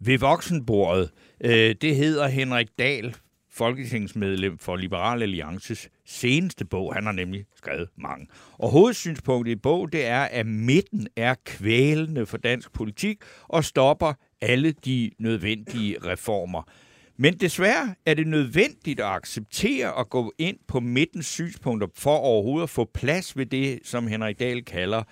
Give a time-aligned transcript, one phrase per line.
[0.00, 3.16] Ved voksenbordet, øh, det hedder Henrik Dahl,
[3.50, 6.94] folketingsmedlem for Liberal Alliances seneste bog.
[6.94, 8.26] Han har nemlig skrevet mange.
[8.52, 14.12] Og hovedsynspunktet i bog, det er, at midten er kvælende for dansk politik og stopper
[14.40, 16.62] alle de nødvendige reformer.
[17.16, 22.62] Men desværre er det nødvendigt at acceptere at gå ind på midtens synspunkter for overhovedet
[22.62, 25.02] at få plads ved det, som Henrik Dahl kalder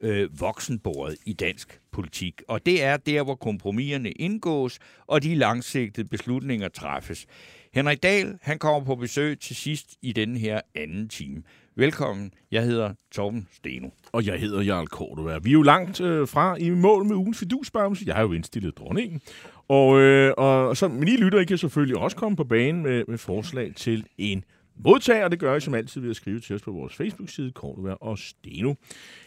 [0.00, 2.42] øh, voksenbordet i dansk politik.
[2.48, 7.26] Og det er der, hvor kompromiserne indgås, og de langsigtede beslutninger træffes.
[7.74, 11.42] Henrik Dahl, han kommer på besøg til sidst i denne her anden time.
[11.76, 13.88] Velkommen, jeg hedder Torben Steno.
[14.12, 15.38] Og jeg hedder Jarl Kortova.
[15.38, 18.04] Vi er jo langt øh, fra i mål med ugens fidusbamse.
[18.06, 19.20] Jeg har jo indstillet dronningen.
[19.68, 23.04] Og, øh, og så men I lytter, I kan selvfølgelig også komme på banen med,
[23.08, 24.44] med forslag til en
[24.84, 25.28] modtager.
[25.28, 28.18] Det gør I som altid ved at skrive til os på vores Facebook-side, Kortova og
[28.18, 28.74] Steno.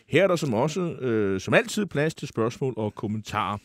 [0.08, 3.58] Her er der som også, øh, som altid, plads til spørgsmål og kommentarer.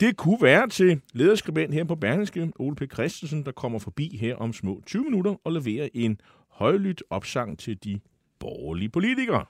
[0.00, 2.92] Det kunne være til lederskribent her på Berlingske, Ole P.
[2.92, 7.84] Christensen, der kommer forbi her om små 20 minutter og leverer en højlydt opsang til
[7.84, 8.00] de
[8.40, 9.44] borgerlige politikere.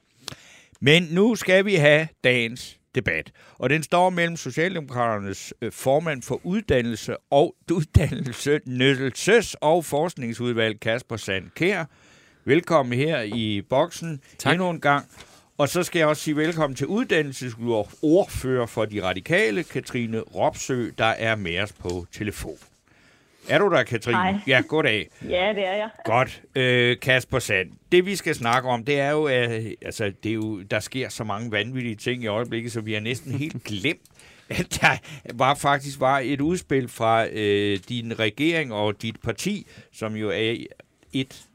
[0.80, 3.32] Men nu skal vi have dagens debat.
[3.58, 11.16] Og den står mellem Socialdemokraternes øh, formand for uddannelse og uddannelse, nødelses og forskningsudvalg, Kasper
[11.16, 11.84] Sand Kær.
[12.44, 14.52] Velkommen her i boksen tak.
[14.52, 15.06] endnu en gang.
[15.58, 21.04] Og så skal jeg også sige velkommen til uddannelsesordfører for de radikale, Katrine Ropsø, der
[21.04, 22.58] er med os på telefon.
[23.48, 24.16] Er du der, Katrine?
[24.16, 24.34] Hej.
[24.46, 25.08] Ja, goddag.
[25.28, 25.88] Ja, det er jeg.
[26.04, 26.42] Godt.
[26.54, 29.50] Øh, Kasper Sand, det vi skal snakke om, det er jo, at
[29.82, 33.00] altså, det er jo, der sker så mange vanvittige ting i øjeblikket, så vi har
[33.00, 34.00] næsten helt glemt,
[34.48, 34.98] at der
[35.34, 40.56] var faktisk var et udspil fra øh, din regering og dit parti, som jo er
[41.12, 41.46] et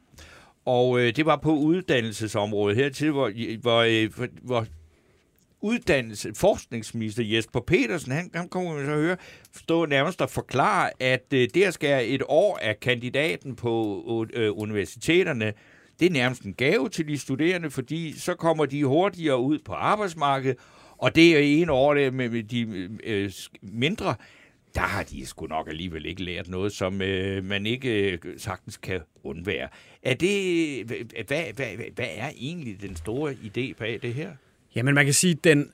[0.65, 3.31] og øh, det var på uddannelsesområdet hertil, hvor,
[3.61, 4.65] hvor, øh, hvor
[5.61, 9.17] uddannelse, forskningsminister Jesper Petersen, han, han kommer så at høre,
[9.55, 14.57] stå nærmest og forklare, at øh, det at skære et år af kandidaten på øh,
[14.57, 15.53] universiteterne,
[15.99, 19.73] det er nærmest en gave til de studerende, fordi så kommer de hurtigere ud på
[19.73, 20.57] arbejdsmarkedet,
[20.97, 23.31] og det er en år med, med de øh, øh
[23.61, 24.15] mindre,
[24.75, 28.77] der har de sgu nok alligevel ikke lært noget, som øh, man ikke øh, sagtens
[28.77, 29.69] kan undvære.
[30.03, 34.31] Er det, hvad, hvad, hvad, hvad er egentlig den store idé bag det her?
[34.77, 35.71] Jamen man kan sige, at den,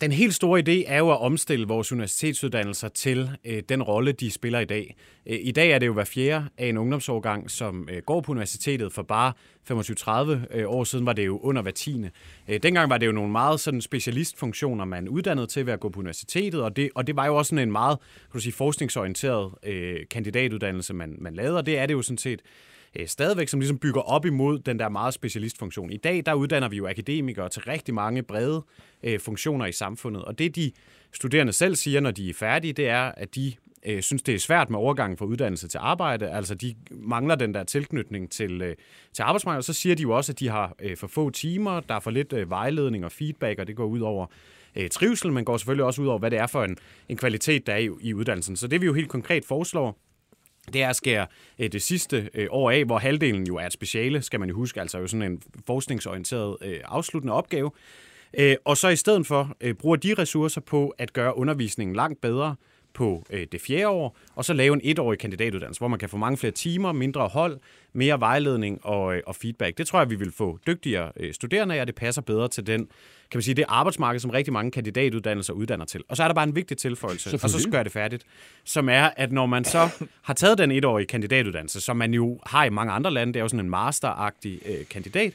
[0.00, 4.30] den helt store idé er jo at omstille vores universitetsuddannelser til øh, den rolle, de
[4.30, 4.96] spiller i dag.
[5.26, 8.32] Øh, I dag er det jo hver fjerde af en ungdomsårgang, som øh, går på
[8.32, 8.92] universitetet.
[8.92, 9.32] For bare
[9.70, 12.10] 25-30 øh, år siden var det jo under hver tiende.
[12.48, 15.88] Øh, dengang var det jo nogle meget sådan specialistfunktioner, man uddannede til ved at gå
[15.88, 18.52] på universitetet, og det, og det var jo også sådan en meget kan du sige,
[18.52, 22.40] forskningsorienteret øh, kandidatuddannelse, man, man lavede, og det er det jo sådan set
[22.98, 25.92] øh, stadigvæk, som ligesom bygger op imod den der meget specialistfunktion.
[25.92, 28.64] I dag, der uddanner vi jo akademikere til rigtig mange brede
[29.02, 30.72] øh, funktioner i samfundet, og det de
[31.12, 33.52] studerende selv siger, når de er færdige, det er, at de
[33.86, 36.30] øh, synes, det er svært med overgangen fra uddannelse til arbejde.
[36.30, 38.76] Altså, de mangler den der tilknytning til, øh,
[39.12, 39.58] til arbejdsmarkedet.
[39.58, 42.00] Og så siger de jo også, at de har øh, for få timer, der er
[42.00, 44.26] for lidt øh, vejledning og feedback, og det går ud over
[44.76, 46.76] øh, trivsel, men går selvfølgelig også ud over, hvad det er for en,
[47.08, 48.56] en kvalitet, der er i, i uddannelsen.
[48.56, 49.98] Så det vi jo helt konkret foreslår,
[50.72, 51.26] det er at skære
[51.58, 54.54] øh, det sidste øh, år af, hvor halvdelen jo er et speciale, skal man jo
[54.54, 57.70] huske, altså jo sådan en forskningsorienteret øh, afsluttende opgave.
[58.38, 62.20] Øh, og så i stedet for øh, bruger de ressourcer på at gøre undervisningen langt
[62.20, 62.56] bedre
[62.94, 66.16] på øh, det fjerde år, og så lave en etårig kandidatuddannelse, hvor man kan få
[66.16, 67.58] mange flere timer, mindre hold,
[67.92, 69.78] mere vejledning og, øh, og feedback.
[69.78, 72.66] Det tror jeg, vi vil få dygtigere øh, studerende af, og det passer bedre til
[72.66, 72.88] den,
[73.30, 76.02] kan man sige, det arbejdsmarked, som rigtig mange kandidatuddannelser uddanner til.
[76.08, 78.24] Og så er der bare en vigtig tilføjelse, og så skal jeg det færdigt,
[78.64, 79.88] som er, at når man så
[80.22, 83.44] har taget den etårige kandidatuddannelse, som man jo har i mange andre lande, det er
[83.44, 85.32] jo sådan en masteragtig øh, kandidat,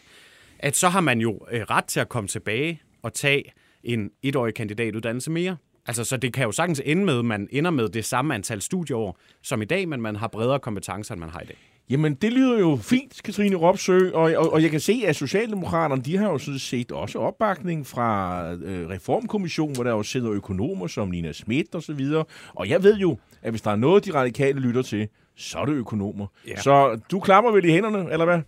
[0.60, 4.54] at så har man jo øh, ret til at komme tilbage og tage en etårig
[4.54, 5.58] kandidatuddannelse mere.
[5.88, 8.62] Altså, så det kan jo sagtens ende med, at man ender med det samme antal
[8.62, 11.71] studieår som i dag, men man har bredere kompetencer, end man har i dag.
[11.92, 16.02] Jamen, det lyder jo fint, Katrine Ropsø, og, og, og jeg kan se, at Socialdemokraterne,
[16.02, 18.08] de har jo sådan set også opbakning fra
[18.54, 22.26] øh, Reformkommissionen, hvor der jo sidder økonomer som Nina Schmidt og så videre.
[22.54, 25.66] Og jeg ved jo, at hvis der er noget, de radikale lytter til, så er
[25.66, 26.28] det økonomer.
[26.48, 26.56] Ja.
[26.56, 28.42] Så du klapper vel i hænderne, eller hvad?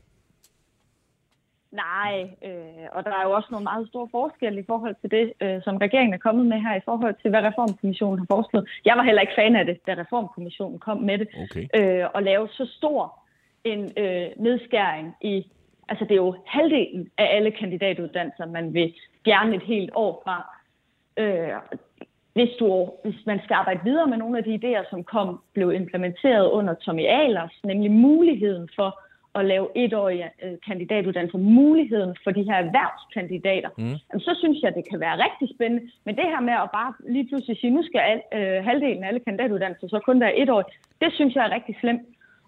[1.72, 2.16] Nej,
[2.48, 5.62] øh, og der er jo også nogle meget store forskelle i forhold til det, øh,
[5.64, 8.70] som regeringen er kommet med her, i forhold til, hvad Reformkommissionen har foreslået.
[8.86, 11.28] Jeg var heller ikke fan af det, da Reformkommissionen kom med det.
[11.44, 11.66] Okay.
[11.76, 13.23] Øh, og lave så stor
[13.64, 15.46] en øh, nedskæring i,
[15.90, 18.94] altså det er jo halvdelen af alle kandidatuddannelser, man vil
[19.26, 20.38] fjerne et helt år fra.
[21.18, 21.54] Øh,
[22.34, 25.72] hvis, du, hvis man skal arbejde videre med nogle af de idéer, som kom, blev
[25.72, 29.00] implementeret under Tommy Ahlers, nemlig muligheden for
[29.36, 33.84] at lave etårige øh, kandidatuddannelser, muligheden for de her erhvervskandidater, mm.
[33.84, 35.92] jamen, så synes jeg, det kan være rigtig spændende.
[36.06, 39.08] Men det her med at bare lige pludselig sige, nu skal al, øh, halvdelen af
[39.08, 40.72] alle kandidatuddannelser så kun være et år,
[41.02, 42.02] det synes jeg er rigtig slemt.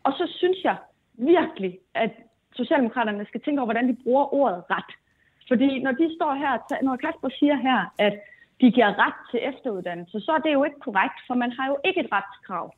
[0.03, 0.75] Og så synes jeg
[1.17, 2.11] virkelig, at
[2.55, 4.91] Socialdemokraterne skal tænke over, hvordan de bruger ordet ret.
[5.47, 8.13] Fordi når de står her, når Kasper siger her, at
[8.61, 11.77] de giver ret til efteruddannelse, så er det jo ikke korrekt, for man har jo
[11.85, 12.73] ikke et retskrav,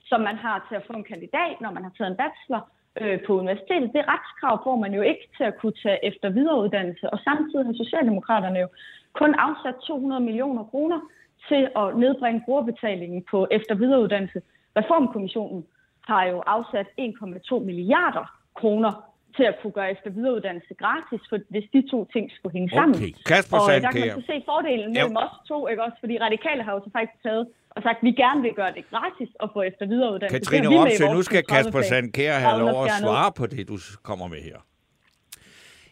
[0.00, 2.62] som man har til at få en kandidat, når man har taget en bachelor
[3.00, 3.92] øh, på universitetet.
[3.96, 7.72] Det retskrav får man jo ikke til at kunne tage efter videreuddannelse, og samtidig har
[7.84, 8.68] Socialdemokraterne jo
[9.12, 11.00] kun afsat 200 millioner kroner
[11.48, 14.42] til at nedbringe brugerbetalingen på efter videreuddannelse.
[14.76, 15.66] Reformkommissionen
[16.06, 18.26] har jo afsat 1,2 milliarder
[18.60, 18.92] kroner
[19.36, 22.96] til at kunne gøre efter videreuddannelse gratis, for hvis de to ting skulle hænge sammen.
[22.96, 23.12] Okay.
[23.26, 25.96] Kasper og der kan man så se fordelen mellem os to, ikke også?
[26.02, 27.44] Fordi radikale har jo så faktisk taget
[27.76, 30.50] og sagt, at vi gerne vil gøre det gratis at få efter videreuddannelse.
[30.50, 31.84] Katrine vores nu skal Kasper 30-plan.
[31.84, 34.58] Sandkær Og have lov at svare på det, du kommer med her.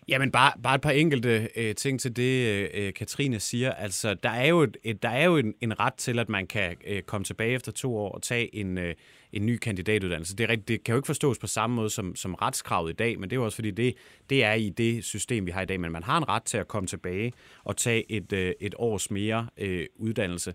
[0.09, 3.73] Jamen bare, bare et par enkelte øh, ting til det, øh, Katrine siger.
[3.73, 6.47] Altså, der er jo, et, et, der er jo en, en ret til, at man
[6.47, 8.95] kan øh, komme tilbage efter to år og tage en, øh,
[9.35, 10.37] en ny kandidatuddannelse.
[10.37, 12.95] Det, er rigtigt, det kan jo ikke forstås på samme måde som, som retskravet i
[12.95, 13.95] dag, men det er jo også fordi, det,
[14.31, 15.81] det er i det system, vi har i dag.
[15.81, 17.33] Men man har en ret til at komme tilbage
[17.65, 20.55] og tage et, øh, et års mere øh, uddannelse.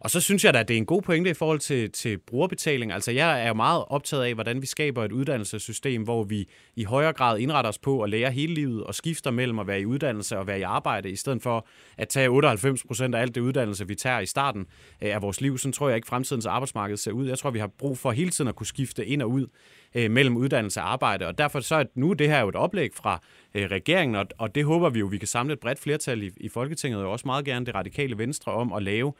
[0.00, 2.18] Og så synes jeg da, at det er en god pointe i forhold til, til
[2.18, 2.92] brugerbetaling.
[2.92, 6.84] Altså jeg er jo meget optaget af, hvordan vi skaber et uddannelsessystem, hvor vi i
[6.84, 9.86] højere grad indretter os på at lære hele livet og skifter mellem at være i
[9.86, 11.66] uddannelse og være i arbejde, i stedet for
[11.96, 14.66] at tage 98 procent af alt det uddannelse, vi tager i starten
[15.02, 15.58] øh, af vores liv.
[15.58, 17.28] Sådan tror jeg ikke, fremtidens arbejdsmarked ser ud.
[17.28, 19.46] Jeg tror, vi har brug for hele tiden at kunne skifte ind og ud
[19.94, 21.26] øh, mellem uddannelse og arbejde.
[21.26, 23.20] Og derfor så er nu det her jo et oplæg fra
[23.54, 26.30] øh, regeringen, og, og det håber vi jo, vi kan samle et bredt flertal i,
[26.36, 29.12] i Folketinget, og også meget gerne det radikale venstre om at lave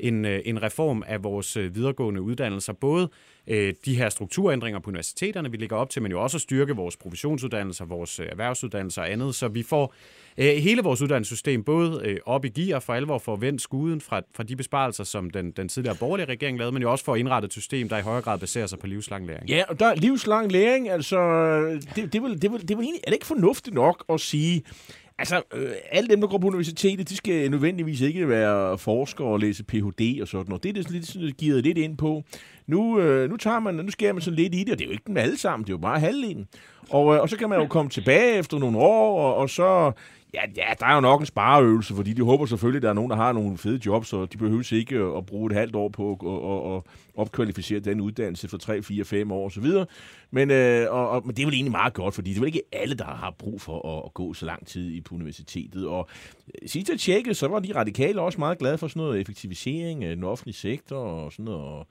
[0.00, 2.72] en, øh, en reform af vores øh, videregående uddannelser.
[2.72, 3.08] Både
[3.46, 6.76] øh, de her strukturændringer på universiteterne, vi ligger op til, men jo også at styrke
[6.76, 9.94] vores professionsuddannelser, vores øh, erhvervsuddannelser og andet, så vi får
[10.38, 14.00] øh, hele vores uddannelsessystem både øh, op i gear for alvor for at vende skuden
[14.00, 17.14] fra, fra de besparelser, som den, den tidligere borgerlige regering lavede, men jo også for
[17.14, 19.48] at indrette et system, der i højere grad baserer sig på livslang læring.
[19.48, 21.18] Ja, og der er livslang læring, altså,
[21.96, 24.62] det, det, vil, det, vil, det vil egentlig, er det ikke fornuftigt nok at sige,
[25.18, 29.40] altså, øh, alle dem, der går på universitetet, de skal nødvendigvis ikke være forskere og
[29.40, 30.18] læse Ph.D.
[30.22, 30.62] og sådan noget.
[30.62, 32.22] Det er det sådan lidt sådan, givet lidt ind på.
[32.66, 34.88] Nu, øh, nu, tager man, nu skærer man sådan lidt i det, og det er
[34.88, 36.48] jo ikke dem alle sammen, det er jo bare halvdelen.
[36.90, 39.92] Og, øh, og så kan man jo komme tilbage efter nogle år, og, og så...
[40.34, 42.92] Ja, ja, der er jo nok en spareøvelse, fordi de håber selvfølgelig, at der er
[42.92, 45.88] nogen, der har nogle fede jobs, og de behøver ikke at bruge et halvt år
[45.88, 46.82] på at at, at
[47.14, 49.66] opkvalificere den uddannelse for 3, 4, 5 år osv.
[50.30, 52.46] Men, øh, og, og, men det er vel egentlig meget godt, fordi det er vel
[52.46, 55.86] ikke alle, der har brug for at, at gå så lang tid i på universitetet.
[55.86, 56.08] Og
[56.62, 60.04] øh, sidst jeg tjekkede, så var de radikale også meget glade for sådan noget effektivisering
[60.04, 61.64] af den offentlige sektor og sådan noget.
[61.64, 61.86] Og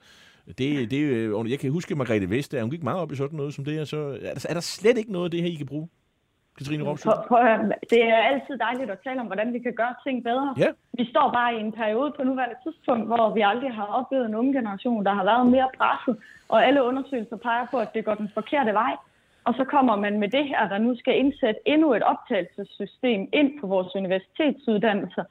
[0.58, 3.54] det, det, øh, jeg kan huske Margrethe Vestager, hun gik meget op i sådan noget
[3.54, 5.54] som det her, så er der, er der slet ikke noget af det her, I
[5.54, 5.88] kan bruge?
[6.58, 7.10] Katrine Ropsø?
[7.90, 10.54] Det er altid dejligt at tale om, hvordan vi kan gøre ting bedre.
[10.58, 10.70] Ja.
[10.92, 14.34] Vi står bare i en periode på nuværende tidspunkt, hvor vi aldrig har oplevet en
[14.34, 16.14] unge generation, der har været mere presset,
[16.48, 18.94] og alle undersøgelser peger på, at det går den forkerte vej.
[19.44, 23.60] Og så kommer man med det her, der nu skal indsætte endnu et optagelsessystem ind
[23.60, 25.24] på vores universitetsuddannelser.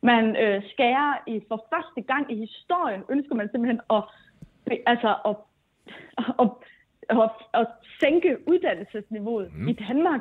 [0.00, 4.02] Man øh, skærer i for første gang i historien, ønsker man simpelthen at,
[4.86, 5.36] altså, at,
[6.42, 6.48] at,
[7.10, 7.66] at, at
[8.00, 9.68] sænke uddannelsesniveauet mm.
[9.68, 10.20] i Danmark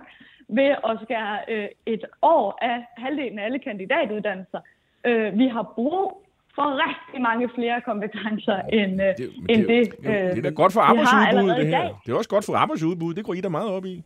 [0.49, 4.59] ved at skære øh, et år af halvdelen af alle kandidatuddannelser.
[5.05, 6.23] Øh, vi har brug
[6.55, 10.41] for rigtig mange flere kompetencer end, øh, Det, end det, det, det, det, det er
[10.41, 12.01] da øh, godt for arbejdsudbuddet, det her.
[12.05, 13.17] Det er også godt for arbejdsudbuddet.
[13.17, 14.03] Det går I da meget op i.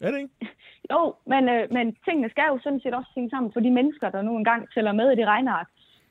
[0.00, 0.34] Er det ikke?
[0.92, 4.10] Jo, men, øh, men tingene skal jo sådan set også hænge sammen for de mennesker,
[4.10, 5.68] der nu engang tæller med i det regneark.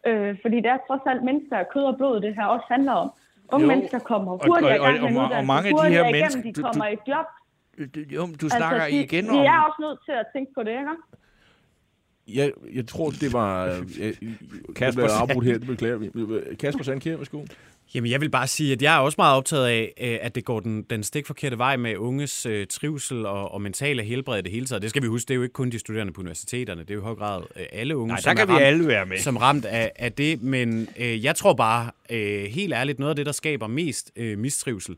[0.08, 2.92] Øh, fordi det er trods alt mennesker af kød og blod, det her også handler
[2.92, 3.12] om.
[3.52, 5.74] Unge Jo, mennesker kommer og- hurtigere og- og- i gang med og- og mange af
[5.76, 7.26] de her hurtigere igennem, mennesker- de du- du- kommer i job.
[8.16, 9.36] Jo, du snakker altså, de, igen vi om...
[9.38, 10.96] er også nødt til at tænke på det, ikke?
[12.40, 13.66] Jeg, jeg tror, det var...
[13.66, 16.10] øh, Jeg, Kasper Kasper jeg afbrudt her, det beklager vi.
[16.56, 17.46] Kasper Sandkjær, værsgo.
[17.96, 20.46] Jamen, jeg vil bare sige, at jeg er også meget optaget af, øh, at det
[20.46, 24.42] går den, den stik forkerte vej med unges øh, trivsel og, og mentale helbred i
[24.42, 24.82] det hele taget.
[24.82, 26.96] Det skal vi huske, det er jo ikke kun de studerende på universiteterne, det er
[26.96, 29.06] jo i høj grad øh, alle unge, Nej, som kan er vi ramt, alle være
[29.06, 29.18] med.
[29.18, 30.42] som ramt af, af det.
[30.42, 34.38] Men øh, jeg tror bare, øh, helt ærligt, noget af det, der skaber mest øh,
[34.38, 34.96] mistrivsel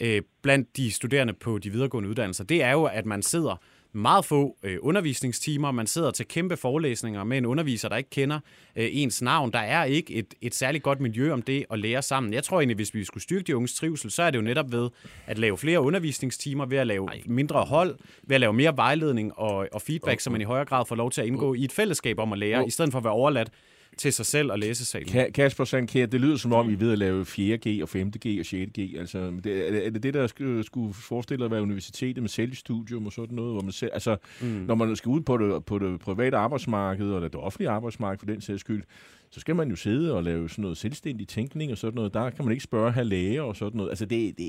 [0.00, 3.60] øh, blandt de studerende på de videregående uddannelser, det er jo, at man sidder
[3.96, 5.70] meget få øh, undervisningstimer.
[5.70, 8.40] Man sidder til kæmpe forelæsninger med en underviser, der ikke kender
[8.76, 9.52] øh, ens navn.
[9.52, 12.32] Der er ikke et, et særligt godt miljø om det at lære sammen.
[12.32, 14.72] Jeg tror egentlig, hvis vi skulle styrke de unges trivsel, så er det jo netop
[14.72, 14.90] ved
[15.26, 19.68] at lave flere undervisningstimer, ved at lave mindre hold, ved at lave mere vejledning og,
[19.72, 22.18] og feedback, så man i højere grad får lov til at indgå i et fællesskab
[22.18, 23.50] om at lære, i stedet for at være overladt
[23.96, 25.08] til sig selv og læse salen.
[25.08, 28.40] Ka- Kasper Sandkær, det lyder som om, I er ved at lave 4G og 5G
[28.40, 28.98] og 6G.
[28.98, 32.28] Altså, det, er, det- er det det, der skulle, skulle forestille at være universitetet med
[32.28, 33.52] selvstudium og sådan noget?
[33.52, 34.46] Hvor man selv, altså, mm.
[34.46, 38.26] når man skal ud på det, på det private arbejdsmarked, eller det offentlige arbejdsmarked for
[38.26, 38.82] den sags skyld,
[39.30, 42.14] så skal man jo sidde og lave sådan noget selvstændig tænkning og sådan noget.
[42.14, 43.90] Der kan man ikke spørge have læger og sådan noget.
[43.90, 44.48] Altså, det, det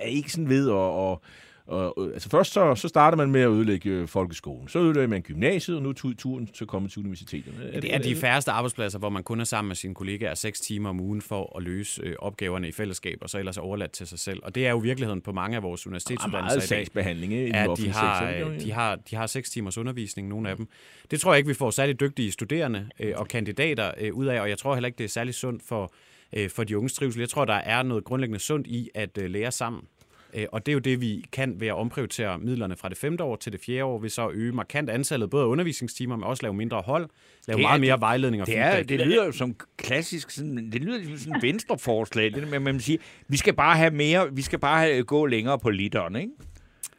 [0.00, 0.74] er ikke sådan ved at...
[0.74, 1.22] Og,
[1.66, 4.68] og, altså først så, så starter man med at ødelægge øh, folkeskolen.
[4.68, 7.72] Så ødelægger man gymnasiet, og nu er tu- turen til at komme til universiteterne.
[7.82, 10.88] Det er de færreste arbejdspladser, hvor man kun er sammen med sine kollegaer 6 timer
[10.88, 14.06] om ugen for at løse øh, opgaverne i fællesskab, og så ellers er overladt til
[14.06, 14.40] sig selv.
[14.42, 16.68] Og det er jo virkeligheden på mange af vores er universitetsuddannelser i dag.
[16.68, 18.54] sagsbehandling i Ja, de har, sektor, ikke?
[18.56, 20.68] øh, de, har, de har 6 timers undervisning, nogle af dem.
[21.10, 24.40] Det tror jeg ikke, vi får særlig dygtige studerende øh, og kandidater øh, ud af,
[24.40, 25.92] og jeg tror heller ikke, det er særlig sundt for,
[26.36, 27.20] øh, for de unges trivsel.
[27.20, 29.82] Jeg tror, der er noget grundlæggende sundt i at øh, lære sammen.
[30.36, 33.24] Øh, Og det er jo det, vi kan ved at omprioritere midlerne fra det femte
[33.24, 36.24] år til det fjerde år, ved så at øge markant antallet både af undervisningstimer, men
[36.24, 37.08] også lave mindre hold,
[37.46, 38.88] lave Det er- meget mere vejledning og Det, er, feedback.
[38.88, 42.80] det lyder jo som klassisk, sådan, det lyder ligesom sådan venstreforslag, det med, at man
[42.80, 46.32] siger, vi skal bare have mere, vi skal bare have, gå længere på literen, ikke?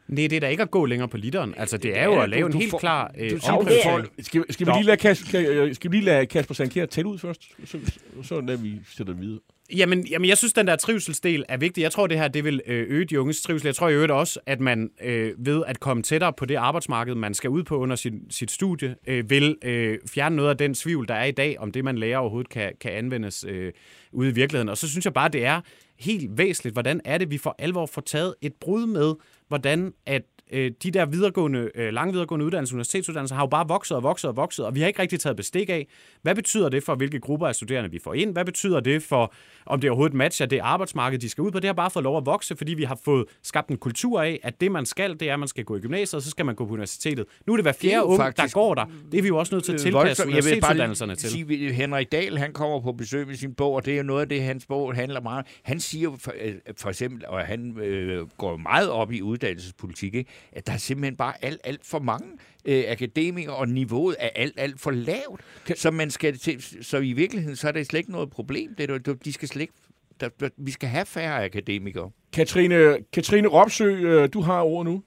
[0.08, 1.54] Nej, det er da ikke at gå længere på literen.
[1.56, 3.38] Altså, det er Ja, jo at du- lave en du helt får- klar øh, du
[3.38, 5.26] Skal, skal, vi lige lade Kasper,
[5.74, 7.42] skal vi lige lade Kasper Sandkjær tælle ud først?
[7.64, 7.78] Så,
[8.22, 9.40] så lader vi sætte det videre.
[9.76, 11.82] Jamen, jamen, jeg synes, den der trivselsdel er vigtig.
[11.82, 13.66] Jeg tror, det her det vil øh, øge de unges trivsel.
[13.66, 17.14] Jeg tror i øvrigt også, at man øh, ved at komme tættere på det arbejdsmarked,
[17.14, 20.74] man skal ud på under sin, sit studie, øh, vil øh, fjerne noget af den
[20.74, 23.72] svivl, der er i dag, om det, man lærer overhovedet kan, kan anvendes øh,
[24.12, 24.68] ude i virkeligheden.
[24.68, 25.60] Og så synes jeg bare, det er
[25.98, 29.14] helt væsentligt, hvordan er det, vi for alvor får taget et brud med,
[29.48, 33.96] hvordan at øh, de der videregående, øh, lange videregående uddannelser, universitetsuddannelser, har jo bare vokset
[33.96, 35.86] og vokset og vokset, og vi har ikke rigtig taget bestik af,
[36.22, 38.32] hvad betyder det for, hvilke grupper af studerende vi får ind?
[38.32, 39.32] Hvad betyder det for,
[39.66, 41.60] om det overhovedet matcher det arbejdsmarked, de skal ud på?
[41.60, 44.40] Det har bare fået lov at vokse, fordi vi har fået skabt en kultur af,
[44.42, 46.46] at det man skal, det er, at man skal gå i gymnasiet, og så skal
[46.46, 47.26] man gå på universitetet.
[47.46, 48.84] Nu er det hver er fjerde faktisk- der går der.
[49.12, 51.30] Det er vi jo også nødt til at tilpasse universitetsuddannelserne til.
[51.30, 54.20] sige, Henrik Dahl, han kommer på besøg med sin bog, og det er jo noget
[54.22, 55.46] af det, hans bog handler meget.
[55.62, 60.30] Han siger for, øh, for eksempel, og han øh, går meget op i uddannelsespolitik, ikke?
[60.52, 62.28] At der er simpelthen bare alt, alt for mange
[62.64, 65.40] øh, akademikere, og niveauet er alt, alt for lavt.
[65.74, 68.74] Så, man skal til, så i virkeligheden, så er det slet ikke noget problem.
[68.74, 69.74] Det er, jo- de skal slet ikke,
[70.20, 72.10] der, der, vi skal have færre akademikere.
[72.32, 75.02] Katrine, Katrine Ropsø, øh, du har ordet nu.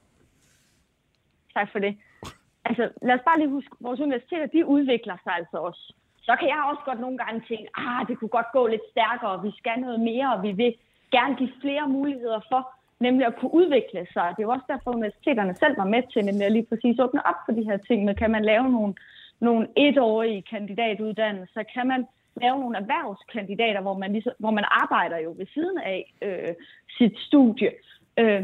[1.54, 1.94] Tak for det.
[2.66, 5.84] Altså, lad os bare lige huske, vores universiteter, de udvikler sig altså også.
[6.28, 9.44] Så kan jeg også godt nogle gange tænke, ah, det kunne godt gå lidt stærkere,
[9.48, 10.72] vi skal noget mere, og vi vil
[11.16, 12.62] gerne give flere muligheder for,
[13.02, 14.28] nemlig at kunne udvikle sig.
[14.34, 17.26] Det er jo også derfor, universiteterne selv var med til nemlig at lige præcis åbne
[17.30, 18.06] op for de her ting.
[18.06, 18.94] Men kan man lave nogle,
[19.40, 21.64] nogle etårige kandidatuddannelser?
[21.64, 22.06] Kan man
[22.42, 26.54] lave nogle erhvervskandidater, hvor man, ligesom, hvor man arbejder jo ved siden af øh,
[26.98, 27.72] sit studie?
[28.18, 28.44] Øh,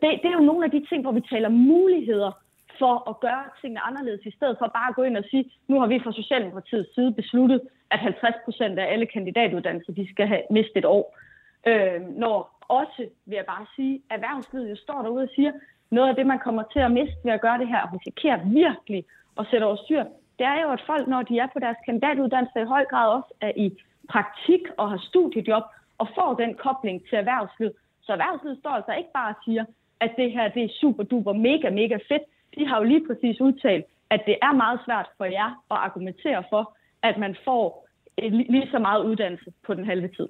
[0.00, 2.32] det, det er jo nogle af de ting, hvor vi taler muligheder
[2.78, 5.80] for at gøre tingene anderledes, i stedet for bare at gå ind og sige, nu
[5.80, 10.42] har vi fra Socialdemokratiets side besluttet, at 50 procent af alle kandidatuddannelser, de skal have
[10.50, 11.18] mistet et år.
[11.66, 15.52] Øh, når også, vil jeg bare sige, erhvervslivet jo står derude og siger,
[15.90, 18.38] noget af det, man kommer til at miste ved at gøre det her, og risikerer
[18.44, 19.04] virkelig
[19.38, 20.04] at sætte over styr,
[20.38, 23.32] det er jo, at folk, når de er på deres kandidatuddannelse, i høj grad også
[23.40, 23.72] er i
[24.08, 25.62] praktik og har studiejob,
[25.98, 27.72] og får den kobling til erhvervslivet.
[28.02, 29.64] Så erhvervslivet står altså ikke bare og siger,
[30.00, 32.22] at det her det er super duper mega mega fedt.
[32.54, 36.44] De har jo lige præcis udtalt, at det er meget svært for jer at argumentere
[36.50, 37.88] for, at man får
[38.22, 40.28] lige så meget uddannelse på den halve tid.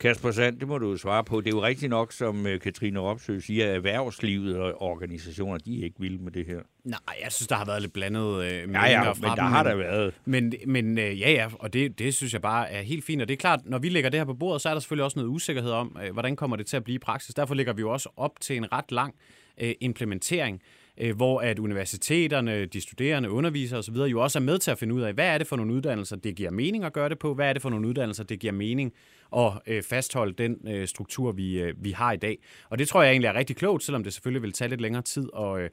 [0.00, 1.40] Kasper Sand, det må du jo svare på.
[1.40, 5.80] Det er jo rigtigt nok, som øh, Katrine Ropsø siger, at erhvervslivet og organisationer, de
[5.80, 6.60] er ikke vilde med det her.
[6.84, 9.34] Nej, jeg synes, der har været lidt blandet øh, Ja, meninger ja, fra men der
[9.34, 10.14] dem, har der været.
[10.24, 13.22] Men, men øh, ja, ja, og det, det synes jeg bare er helt fint.
[13.22, 15.04] Og det er klart, når vi lægger det her på bordet, så er der selvfølgelig
[15.04, 17.34] også noget usikkerhed om, øh, hvordan kommer det til at blive i praksis.
[17.34, 19.14] Derfor lægger vi jo også op til en ret lang
[19.60, 20.60] øh, implementering,
[20.98, 23.94] øh, hvor at universiteterne, de studerende, undervisere osv.
[23.94, 26.16] jo også er med til at finde ud af, hvad er det for nogle uddannelser,
[26.16, 28.52] det giver mening at gøre det på, hvad er det for nogle uddannelser, det giver
[28.52, 28.92] mening
[29.36, 32.38] at øh, fastholde den øh, struktur, vi, øh, vi har i dag.
[32.70, 35.02] Og det tror jeg egentlig er rigtig klogt, selvom det selvfølgelig vil tage lidt længere
[35.02, 35.70] tid at, øh,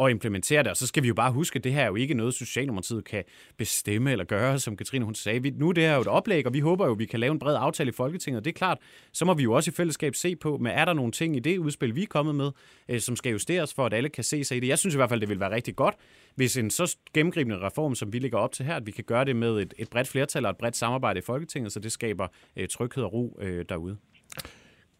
[0.00, 0.70] at implementere det.
[0.70, 3.04] Og så skal vi jo bare huske, at det her er jo ikke noget, Socialdemokratiet
[3.04, 3.24] kan
[3.56, 5.42] bestemme eller gøre, som Katrine hun sagde.
[5.42, 7.20] Vi, nu er det er jo et oplæg, og vi håber jo, at vi kan
[7.20, 8.38] lave en bred aftale i Folketinget.
[8.38, 8.78] Og det er klart,
[9.12, 11.38] så må vi jo også i fællesskab se på, men er der nogle ting i
[11.38, 12.50] det udspil, vi er kommet med,
[12.88, 14.68] øh, som skal justeres for, at alle kan se sig i det.
[14.68, 15.94] Jeg synes i hvert fald, det vil være rigtig godt,
[16.34, 19.24] hvis en så gennemgribende reform, som vi ligger op til her, at vi kan gøre
[19.24, 22.28] det med et, et bredt flertal og et bredt samarbejde i Folketinget, så det skaber
[22.56, 23.96] øh, tryghed og ro øh, derude.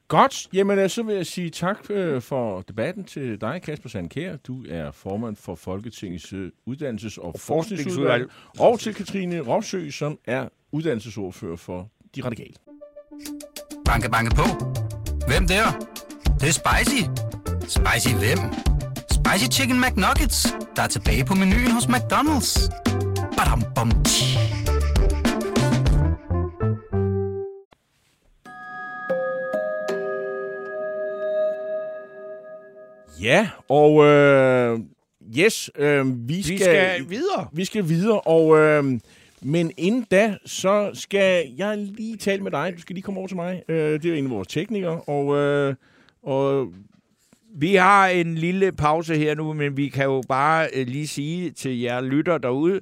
[0.08, 0.48] Godt.
[0.52, 4.36] Jamen, øh, så vil jeg sige tak øh, for debatten til dig, Kasper Sandkær.
[4.36, 8.30] Du er formand for Folketingets øh, uddannelses- og forskningsudvalg.
[8.58, 12.54] Og til Katrine Ropsø, som er uddannelsesordfører for De Radikale.
[13.84, 14.42] Banke, banke på.
[15.26, 15.64] Hvem der?
[16.24, 17.02] Det, det er spicy.
[17.60, 18.38] Spicy hvem?
[19.10, 22.70] Spicy Chicken McNuggets, der er tilbage på menuen hos McDonald's.
[23.36, 24.37] Badum, bom, tji.
[33.22, 34.78] Ja, og øh,
[35.38, 37.46] yes, øh, vi, skal, Vi skal videre.
[37.52, 38.58] Vi skal videre, og...
[38.58, 39.00] Øh,
[39.42, 42.72] men inden da, så skal jeg lige tale med dig.
[42.76, 43.62] Du skal lige komme over til mig.
[43.68, 45.74] Øh, det er en af vores teknikere, og, øh,
[46.22, 46.72] og
[47.54, 51.50] Vi har en lille pause her nu, men vi kan jo bare øh, lige sige
[51.50, 52.80] til jer lytter derude,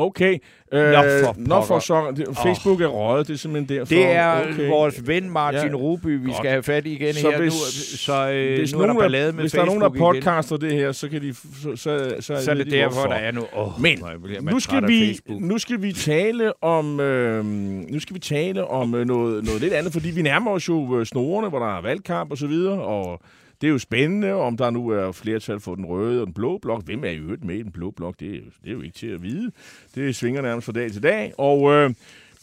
[0.00, 0.38] Okay.
[0.72, 2.24] Øh, Nå, for Nå for så.
[2.42, 3.94] Facebook er røget, det er simpelthen derfor.
[3.94, 4.68] det er okay.
[4.68, 5.74] vores ven Martin Ja.
[5.76, 6.36] Ruby, vi Godt.
[6.36, 7.96] skal have fat i igen Så her hvis- nu.
[7.98, 10.22] Så øh, hvis nu er der ballade med hvis der er nogen, der Facebook igen.
[10.24, 11.34] podcaster det her, så kan de...
[11.34, 13.08] Så, så, så, Så er det de, derfor, hvorfor.
[13.08, 13.42] der er nu...
[13.52, 13.98] Oh, Men
[14.44, 15.40] man nu skal, vi, Facebook.
[15.40, 19.72] nu skal vi tale om øh, nu skal vi tale om øh, noget, noget lidt
[19.72, 22.82] andet, fordi vi nærmer os jo øh, snorene, hvor der er valgkamp og så videre,
[22.82, 23.20] og
[23.60, 26.58] det er jo spændende, om der nu er flertal for den røde og den blå
[26.58, 26.84] blok.
[26.84, 28.20] Hvem er i øvrigt med i den blå blok?
[28.20, 29.50] Det er, det er jo ikke til at vide.
[29.94, 31.32] Det svinger nærmest fra dag til dag.
[31.38, 31.90] Og, øh,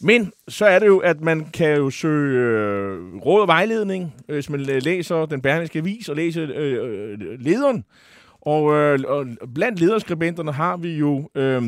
[0.02, 4.34] men så er det jo, at man kan jo søge øh, råd og vejledning, øh,
[4.34, 7.86] hvis man læser den bærniske avis og læser øh, øh, lederen.
[8.42, 11.64] Og, øh, og blandt lederskribenterne har vi jo øh,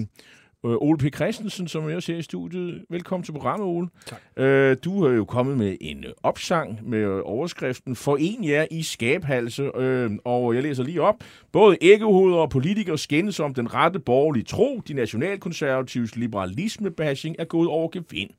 [0.66, 1.16] øh, Ole P.
[1.16, 2.86] Christensen, som er også her i studiet.
[2.90, 3.88] Velkommen til programmet, Ole.
[4.06, 4.22] Tak.
[4.38, 10.12] Øh, du er jo kommet med en opsang med overskriften Foren jer i skabhalse, øh,
[10.26, 11.16] og jeg læser lige op.
[11.52, 14.82] Både æggehoveder og politikere skændes om den rette borgerlige tro.
[14.88, 18.30] De nationalkonservatives liberalisme-bashing er gået over gevind.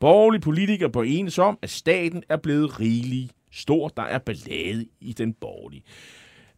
[0.00, 3.88] Borgerlige politikere bør enes om, at staten er blevet rigelig stor.
[3.88, 5.82] Der er ballade i den borgerlige.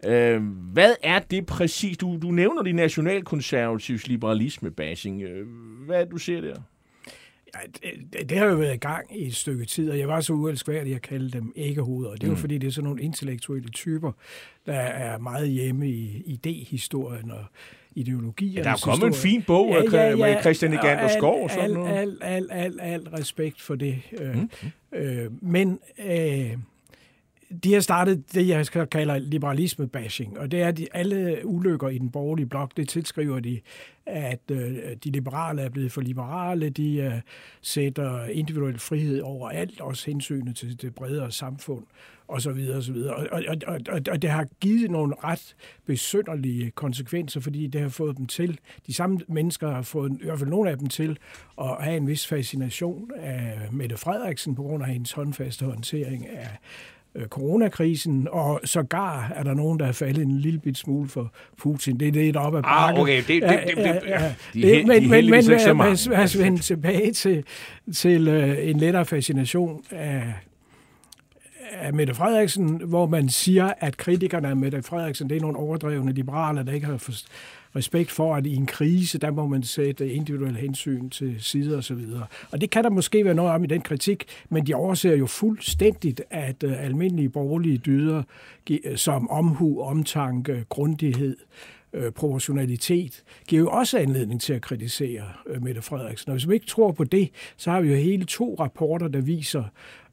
[0.07, 0.43] Øh,
[0.73, 1.97] hvad er det præcis?
[1.97, 5.23] Du, du nævner de nationalkonservatives liberalisme-bashing.
[5.23, 5.47] Øh,
[5.87, 6.55] hvad det, du ser der?
[7.55, 10.21] Ja, det, det har jo været i gang i et stykke tid, og jeg var
[10.21, 12.13] så uelskværdig at kalde dem æggehoveder.
[12.13, 14.13] Det er jo fordi, det er sådan nogle intellektuelle typer,
[14.67, 17.45] der er meget hjemme i idéhistorien og
[17.95, 18.53] ideologier.
[18.53, 21.51] Ja, der er jo kommet en fin bog af Chri- med Christian Egander Skov og
[21.51, 21.93] sådan al, noget.
[21.93, 23.99] Al, al, al, al respekt for det.
[24.35, 24.51] Mm.
[24.99, 26.53] Øh, men øh,
[27.65, 31.89] de har startet det, jeg skal kalde liberalisme-bashing, og det er, at de, alle ulykker
[31.89, 33.61] i den borgerlige blok, det tilskriver de,
[34.07, 37.13] at øh, de liberale er blevet for liberale, de øh,
[37.63, 41.85] sætter individuel frihed over alt, også hensynet til det bredere samfund,
[42.29, 43.15] og så videre, og så videre.
[43.15, 47.89] Og, og, og, og, og det har givet nogle ret besynderlige konsekvenser, fordi det har
[47.89, 51.19] fået dem til, de samme mennesker har fået, i hvert fald nogle af dem til,
[51.61, 56.49] at have en vis fascination af Mette Frederiksen på grund af hendes håndfaste håndtering af
[57.29, 62.01] coronakrisen, og sågar er der nogen, der er faldet en lille bit smule for Putin.
[62.01, 62.99] Det er lidt op ad bakke.
[62.99, 63.43] Ah, okay, det- det-
[63.77, 64.03] det-
[64.53, 66.11] det- heldigvis ikke så mange.
[66.11, 67.45] lad os vende tilbage til,
[67.95, 70.23] til øh, en lettere fascination af,
[71.73, 76.13] af Mette Frederiksen, hvor man siger, at kritikerne af Mette Frederiksen, det er nogle overdrevne
[76.13, 77.29] liberale, der ikke har forst-
[77.77, 81.85] respekt for, at i en krise, der må man sætte individuelle hensyn til side og
[81.85, 82.27] så videre.
[82.53, 85.27] Og det kan der måske være noget om i den kritik, men de overser jo
[85.27, 88.23] fuldstændigt, at øh, almindelige borgerlige dyder
[88.71, 91.37] øh, som omhu, omtanke, grundighed,
[91.93, 96.31] øh, proportionalitet, giver jo også anledning til at kritisere øh, Mette Frederiksen.
[96.31, 99.21] Og hvis vi ikke tror på det, så har vi jo hele to rapporter, der
[99.21, 99.65] viser,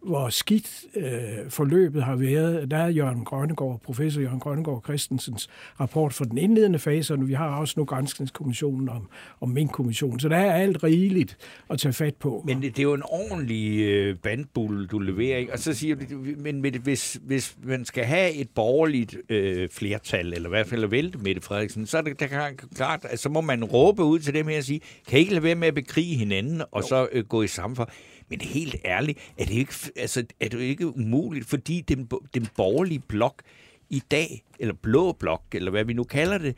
[0.03, 2.71] hvor skidt øh, forløbet har været.
[2.71, 7.33] Der er Jørgen Grønnegård, professor Jørgen Grønnegård Christensens rapport for den indledende fase, og vi
[7.33, 9.09] har også nu Granskningskommissionen om,
[9.41, 10.19] om Mink-kommissionen.
[10.19, 11.37] Så der er alt rigeligt
[11.69, 12.43] at tage fat på.
[12.45, 15.53] Men det, det er jo en ordentlig øh, bandbulle, du leverer, ikke?
[15.53, 20.33] Og så siger du, men med hvis, hvis man skal have et borgerligt øh, flertal,
[20.33, 23.19] eller i hvert fald at vælte Mette Frederiksen, så er det der kan, klart, at
[23.19, 25.55] så må man råbe ud til dem her og sige, kan I ikke lade være
[25.55, 27.87] med at bekrige hinanden, og så øh, gå i samfund?
[28.29, 32.99] Men helt ærligt, er det ikke, altså, er det ikke umuligt, fordi den, den borgerlige
[32.99, 33.41] blok
[33.89, 36.55] i dag, eller blå blok, eller hvad vi nu kalder det,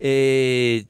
[0.00, 0.84] øh,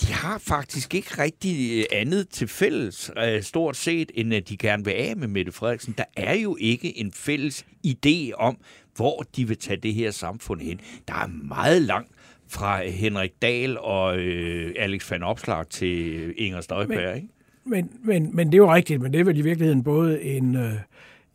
[0.00, 4.56] de har faktisk ikke rigtig øh, andet til fælles, øh, stort set, end at de
[4.56, 5.94] gerne vil af med Mette Frederiksen.
[5.98, 8.58] Der er jo ikke en fælles idé om,
[8.96, 10.80] hvor de vil tage det her samfund hen.
[11.08, 12.10] Der er meget langt
[12.48, 17.28] fra Henrik Dahl og øh, Alex van Opslag til Inger Støjberg, ikke?
[17.66, 20.54] Men, men, men det er jo rigtigt, men det er vel i virkeligheden både en,
[20.56, 20.72] øh,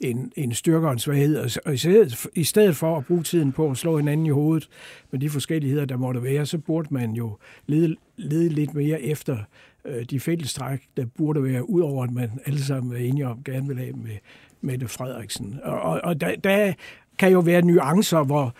[0.01, 1.37] en, en styrke og en svaghed.
[1.65, 4.69] Og, i, stedet, I stedet for at bruge tiden på at slå hinanden i hovedet
[5.11, 9.37] med de forskelligheder, der måtte være, så burde man jo lede, lede lidt mere efter
[9.85, 13.67] øh, de fællestræk, der burde være, udover at man alle sammen er enige om, gerne
[13.67, 14.17] vil have med
[14.61, 15.59] Mette Frederiksen.
[15.63, 16.73] Og, og, og der, der
[17.19, 18.55] kan jo være nuancer, hvor,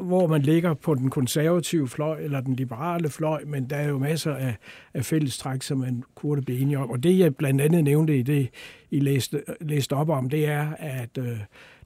[0.00, 3.98] hvor man ligger på den konservative fløj eller den liberale fløj, men der er jo
[3.98, 4.56] masser af,
[4.94, 6.90] af fællestræk, som man kunne blive enige om.
[6.90, 8.48] Og det, jeg blandt andet nævnte i det,
[8.90, 11.38] I læste, læste op om, det er, at øh,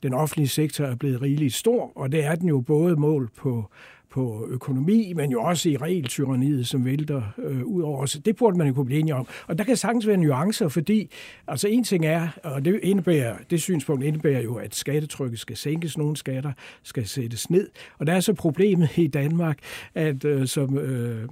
[0.03, 3.71] den offentlige sektor er blevet rigeligt stor, og det er den jo både mål på
[4.11, 8.13] på økonomi, men jo også i regeltyraniet, som vælter øh, ud over os.
[8.25, 9.27] Det burde man jo kunne blive enige om.
[9.47, 11.11] Og der kan sagtens være nuancer, fordi
[11.47, 15.99] altså en ting er, og det, indebærer, det synspunkt indebærer jo, at skattetrykket skal sænkes,
[15.99, 17.69] nogle skatter skal sættes ned.
[17.99, 19.59] Og der er så problemet i Danmark,
[19.95, 21.29] at øh, som øh, øh,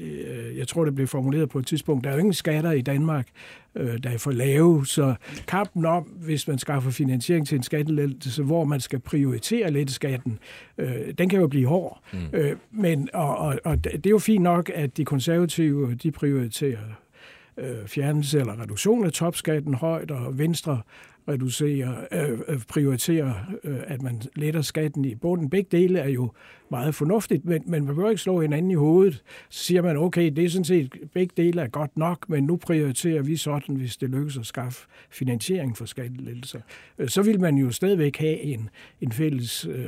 [0.00, 2.80] øh jeg tror, det blev formuleret på et tidspunkt, der er jo ingen skatter i
[2.80, 3.28] Danmark,
[3.76, 4.86] øh, der er for lave.
[4.86, 5.14] Så
[5.48, 10.38] kampen om, hvis man skaffer finansiering til en skattelettelse, hvor man skal prioritere lette skatten,
[10.78, 12.00] øh, den kan jo blive hård.
[12.12, 12.18] Mm.
[12.32, 16.78] Øh, men, og, og, og det er jo fint nok, at de konservative de prioriterer
[17.58, 20.80] øh, fjernelse eller reduktion af topskatten højt, og Venstre
[21.28, 25.50] reducere, øh, øh, prioritere, øh, at man letter skatten i bunden.
[25.50, 26.32] Begge dele er jo
[26.70, 29.22] meget fornuftigt, men, men man bør ikke slå hinanden i hovedet.
[29.48, 32.56] Så siger man, okay, det er sådan set, begge dele er godt nok, men nu
[32.56, 36.60] prioriterer vi sådan, hvis det lykkes at skaffe finansiering for skattelettelser.
[36.98, 38.68] Øh, så vil man jo stadigvæk have en,
[39.00, 39.84] en fælles øh,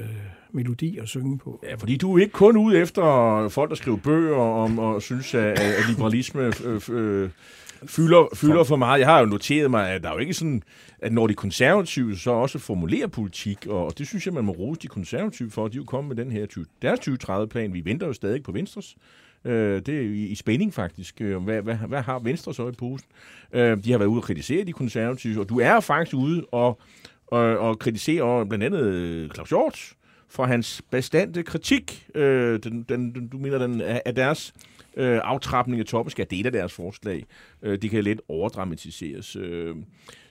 [0.52, 1.64] melodi at synge på.
[1.68, 3.02] Ja, fordi du er ikke kun ude efter
[3.48, 7.30] folk, der skriver bøger om og synes, at, at liberalisme øh, øh,
[7.86, 9.00] fylder, fylder for meget.
[9.00, 10.62] Jeg har jo noteret mig, at der er jo ikke sådan,
[10.98, 14.80] at når de konservative så også formulerer politik, og det synes jeg, man må rose
[14.80, 17.74] de konservative for, de er jo kommet med den her 20, deres 2030-plan.
[17.74, 18.96] Vi venter jo stadig på Venstres.
[19.44, 21.20] Øh, det er i, i spænding faktisk.
[21.20, 23.08] Øh, hvad, hvad, hvad har Venstre så i posen?
[23.52, 26.80] Øh, de har været ude og kritisere de konservative, og du er faktisk ude og,
[27.26, 29.92] og, og kritisere blandt andet øh, Claus Hjort
[30.28, 32.06] for hans bestandte kritik.
[32.14, 34.54] Øh, den, den, du mener, den er, er deres
[34.96, 36.30] øh, aftrapning af toppeskat.
[36.30, 37.24] Det er et af deres forslag.
[37.62, 39.36] Øh, det kan let overdramatiseres.
[39.36, 39.76] Øh,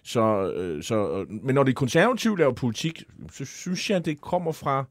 [0.03, 4.51] så, øh, så, men når det konservative laver politik, så synes jeg, at det kommer
[4.51, 4.85] fra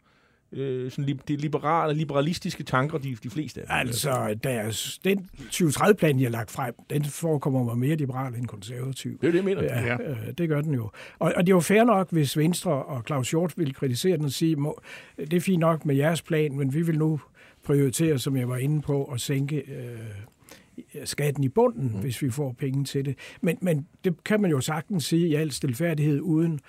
[0.52, 3.76] øh, sådan de liberale, liberalistiske tanker, de, de fleste af dem.
[3.76, 9.18] Altså, deres, den 2030-plan, jeg har lagt frem, den forekommer mig mere liberal end konservativ.
[9.20, 9.62] Det er det, jeg mener.
[9.62, 9.96] Ja, ja.
[10.02, 10.90] Øh, det gør den jo.
[11.18, 14.24] Og, og det er jo fair nok, hvis Venstre og Claus Hjort vil kritisere den
[14.24, 14.80] og sige, må,
[15.18, 17.20] det er fint nok med jeres plan, men vi vil nu
[17.64, 22.00] prioritere, som jeg var inde på, at sænke øh, skatten i bunden, mm.
[22.00, 23.18] hvis vi får penge til det.
[23.40, 26.60] Men, men det kan man jo sagtens sige i al stilfærdighed, uden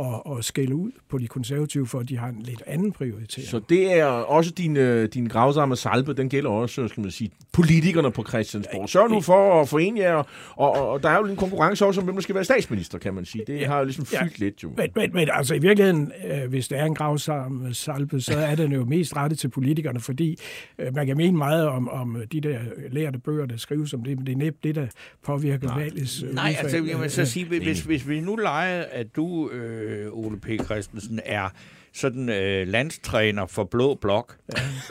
[0.00, 3.48] og, og skælde ud på de konservative, for at de har en lidt anden prioritering.
[3.48, 7.30] Så det er også din, øh, din gravsamme salbe, den gælder også, skal man sige,
[7.52, 8.88] politikerne på Christiansborg.
[8.88, 12.00] Sørg nu for at forene jer, og, og, og der er jo en konkurrence også
[12.00, 13.44] om, hvem der skal være statsminister, kan man sige.
[13.46, 14.72] Det ja, har jo ligesom fyldt ja, lidt jo.
[14.76, 18.54] Men, men, men altså i virkeligheden, øh, hvis det er en gravsamme salbe, så er
[18.54, 20.38] den jo mest rettet til politikerne, fordi
[20.78, 22.58] øh, man kan mene meget om, om de der
[22.90, 24.86] lærte bøger, der skrives om det, men det er næppe det, der
[25.24, 29.16] påvirker valgets øh, Nej, altså jeg vil så sige, hvis, hvis vi nu leger, at
[29.16, 29.50] du...
[29.50, 30.48] Øh, øh, Ole P.
[30.64, 31.48] Christensen, er
[31.92, 34.36] sådan øh, landstræner for Blå Blok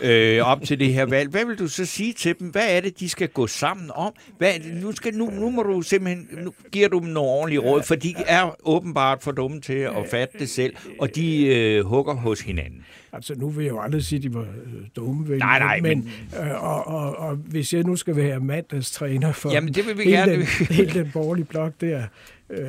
[0.02, 1.30] øh, op til det her valg.
[1.30, 2.48] Hvad vil du så sige til dem?
[2.48, 4.14] Hvad er det, de skal gå sammen om?
[4.38, 7.84] Hvad, nu, skal, nu, nu må du simpelthen, nu giver du dem nogle ordentlige råd,
[7.84, 12.14] for de er åbenbart for dumme til at fatte det selv, og de øh, hugger
[12.14, 12.86] hos hinanden.
[13.14, 15.30] Altså, nu vil jeg jo aldrig sige, at de var øh, dumme.
[15.30, 15.40] Vel?
[15.40, 16.12] Nej, nej, men...
[16.34, 19.98] men øh, og, og, og hvis jeg nu skal være mandagstræner for Jamen, det vil
[19.98, 20.32] vi hele, gerne.
[20.32, 22.04] Den, hele den borgerlige blok der,
[22.50, 22.60] øh,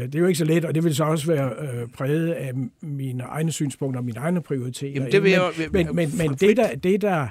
[0.00, 2.52] det er jo ikke så let, og det vil så også være øh, præget af
[2.82, 4.92] mine egne synspunkter og mine egne prioriteter.
[4.94, 7.26] Jamen, det vil jeg, men, men, men, men det, der, det, der,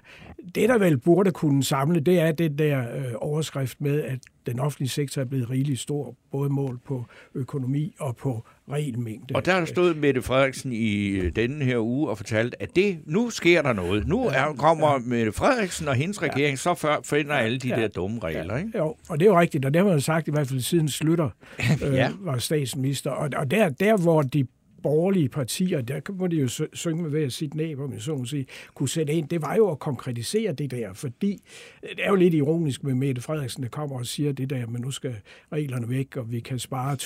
[0.56, 4.60] det, der vel burde kunne samle, det er det der øh, overskrift med, at den
[4.60, 7.06] offentlige sektor er blevet rigeligt stor, både mål på
[7.36, 9.36] økonomi og på regelmængde.
[9.36, 13.00] Og der har stået Mette Frederiksen i øh, denne her uge og fortalt, at det
[13.06, 14.08] nu sker der noget.
[14.08, 14.98] Nu er, kommer ja.
[14.98, 16.56] Mette Frederiksen og hendes regering, ja.
[16.56, 17.76] så før finder alle de ja.
[17.76, 18.54] der dumme regler.
[18.54, 18.66] Ja.
[18.66, 18.78] Ikke?
[18.78, 20.90] Jo, og det er jo rigtigt, og det har man sagt i hvert fald siden
[20.90, 21.30] Slytter
[21.84, 22.12] øh, ja.
[22.20, 23.12] var statsminister.
[23.12, 24.48] Og, og der, der, hvor de
[24.84, 28.26] borgerlige partier, der må de jo synge med hver sit næb, om jeg så må
[28.26, 31.44] sige, kunne sætte ind, det var jo at konkretisere det der, fordi
[31.84, 34.68] øh, det er jo lidt ironisk med Mette Frederiksen, der kommer og siger det der,
[34.68, 35.16] men nu skal
[35.52, 36.98] reglerne væk, og vi kan spare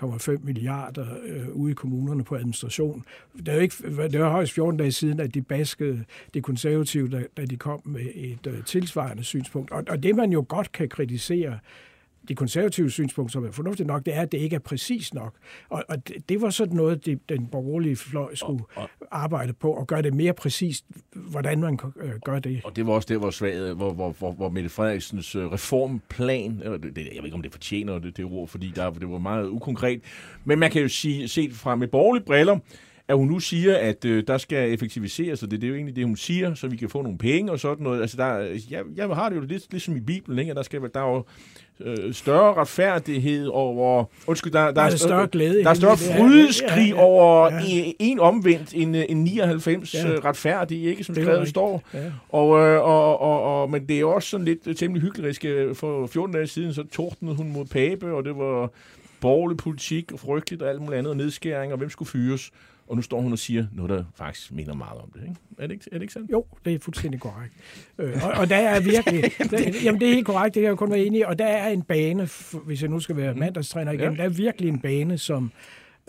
[0.00, 3.04] 2,5 milliarder øh, ude i kommunerne på administration.
[3.36, 3.76] Det er jo ikke,
[4.10, 7.80] det var højst 14 dage siden, at de baskede det konservative, da, da de kom
[7.84, 9.70] med et øh, tilsvarende synspunkt.
[9.70, 11.58] Og, og det man jo godt kan kritisere,
[12.28, 15.34] de konservative synspunkt, som er fornuftigt nok, det er, at det ikke er præcis nok.
[15.68, 19.52] Og, og det, det var sådan noget, det, den borgerlige fløj skulle og, og, arbejde
[19.52, 22.60] på, og gøre det mere præcist, hvordan man øh, gør det.
[22.64, 26.60] Og det var også det, hvor, svag, hvor, hvor, hvor, hvor Mette Frederiksens øh, reformplan,
[26.60, 29.18] det, det, jeg ved ikke, om det fortjener det, det ord, fordi der, det var
[29.18, 30.00] meget ukonkret,
[30.44, 32.58] men man kan jo sige, set fra med borgerlige briller,
[33.08, 35.96] at hun nu siger, at øh, der skal effektiviseres, og det, det er jo egentlig
[35.96, 38.00] det, hun siger, så vi kan få nogle penge og sådan noget.
[38.00, 38.36] Altså, der,
[38.70, 40.54] jeg, jeg har det jo lidt ligesom i Bibelen, ikke?
[40.54, 41.24] Der, skal, der er jo
[41.80, 44.04] øh, større retfærdighed over...
[44.26, 46.18] Undskyld, der, der, Der er større glæde Der er større helvede.
[46.18, 50.08] Ja, frydeskrig ja, ja, over en, en omvendt, en, en 99 Ja.
[50.08, 50.18] ja.
[50.24, 51.04] retfærdig, ikke?
[51.04, 51.82] Som er skrevet står.
[51.94, 52.12] Ja.
[52.28, 55.44] Og, øh, og, og, og, men det er også sådan lidt temmelig hyggeligt.
[55.44, 58.70] øh, For 14 dage siden, så tordnede hun mod Pape, og det var
[59.20, 62.50] borgerlig politik og frygteligt og alt muligt andet, og nedskæring, og hvem skulle fyres.
[62.88, 65.20] Og nu står hun og siger noget, der faktisk minder meget om det.
[65.22, 65.34] Ikke?
[65.58, 66.30] Er, det ikke, er det ikke sandt?
[66.32, 67.52] Jo, det er fuldstændig korrekt.
[67.98, 69.22] Øh, og, og der er virkelig...
[69.50, 71.22] Der, jamen, det er helt korrekt, det kan jeg kun være enig i.
[71.22, 72.28] Og der er en bane,
[72.66, 74.16] hvis jeg nu skal være mandagstræner igen, Ja.
[74.16, 75.52] der er virkelig en bane, som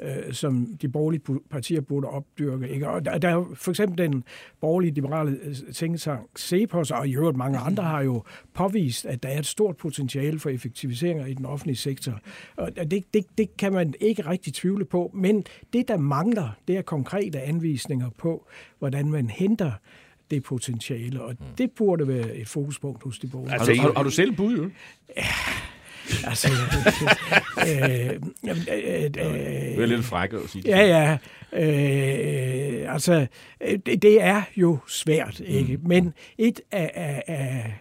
[0.02, 2.70] øh, som de borgerlige partier burde opdyrke.
[2.70, 2.90] Ikke?
[2.90, 4.24] Og der, der er jo for eksempel den
[4.62, 9.30] borgerlige liberale øh, tænketank CEPOS, og i øvrigt mange andre har jo påvist, at der
[9.30, 12.20] er et stort potentiale for effektiviseringer i den offentlige sektor.
[12.58, 16.78] Og det, det, det kan man ikke rigtig tvivle på, men det, der mangler, det
[16.78, 18.48] er konkrete anvisninger på,
[18.80, 19.72] hvordan man henter
[20.32, 23.60] det potentiale, og det burde være et fokuspunkt hos de borgerlige.
[23.60, 24.70] Har, du, har, har du selv bud, jo?
[26.30, 26.50] Altså,
[27.60, 30.70] øh, øh, øh, Det er lidt fræk at sige det.
[30.70, 31.18] Ja, ja.
[31.54, 33.28] Øh, altså,
[33.62, 35.78] øh, det, det er jo svært, ikke?
[35.78, 35.88] Mm.
[35.88, 37.74] Men et af, af, af...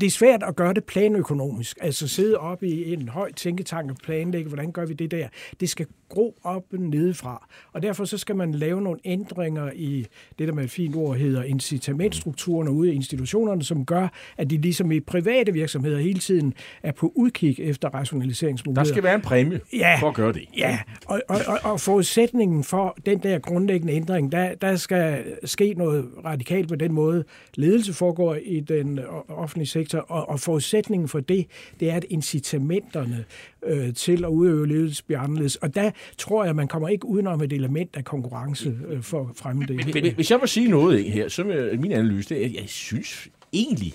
[0.00, 1.78] Det er svært at gøre det planøkonomisk.
[1.80, 5.28] Altså sidde op i en høj tænketank og planlægge, hvordan gør vi det der.
[5.60, 7.48] Det skal gro op nedefra.
[7.72, 10.06] Og derfor så skal man lave nogle ændringer i
[10.38, 14.56] det, der med et fint ord hedder incitamentstrukturerne ude i institutionerne, som gør, at de
[14.56, 18.84] ligesom i private virksomheder hele tiden er på udkig efter Der rationaliseringsmuligheder.
[18.94, 19.96] skal være en præmie Ja.
[20.00, 20.42] for at gøre det.
[20.56, 25.74] Ja, og, og, og, og forudsætningen for den der grundlæggende ændring, der, der skal ske
[25.76, 27.24] noget radikalt på den måde,
[27.54, 31.46] ledelse foregår i den offentlige sektor, og, og forudsætningen for det,
[31.80, 33.24] det er, at incitamenterne
[33.66, 35.56] øh, til at udøve bliver anderledes.
[35.56, 39.36] Og der tror jeg, man kommer ikke udenom et element af konkurrence øh, for at
[39.36, 39.94] fremme det.
[39.94, 42.54] Men Hvis jeg må sige noget ikke, her, så vil min analyse, det er, at
[42.54, 43.94] jeg synes egentlig,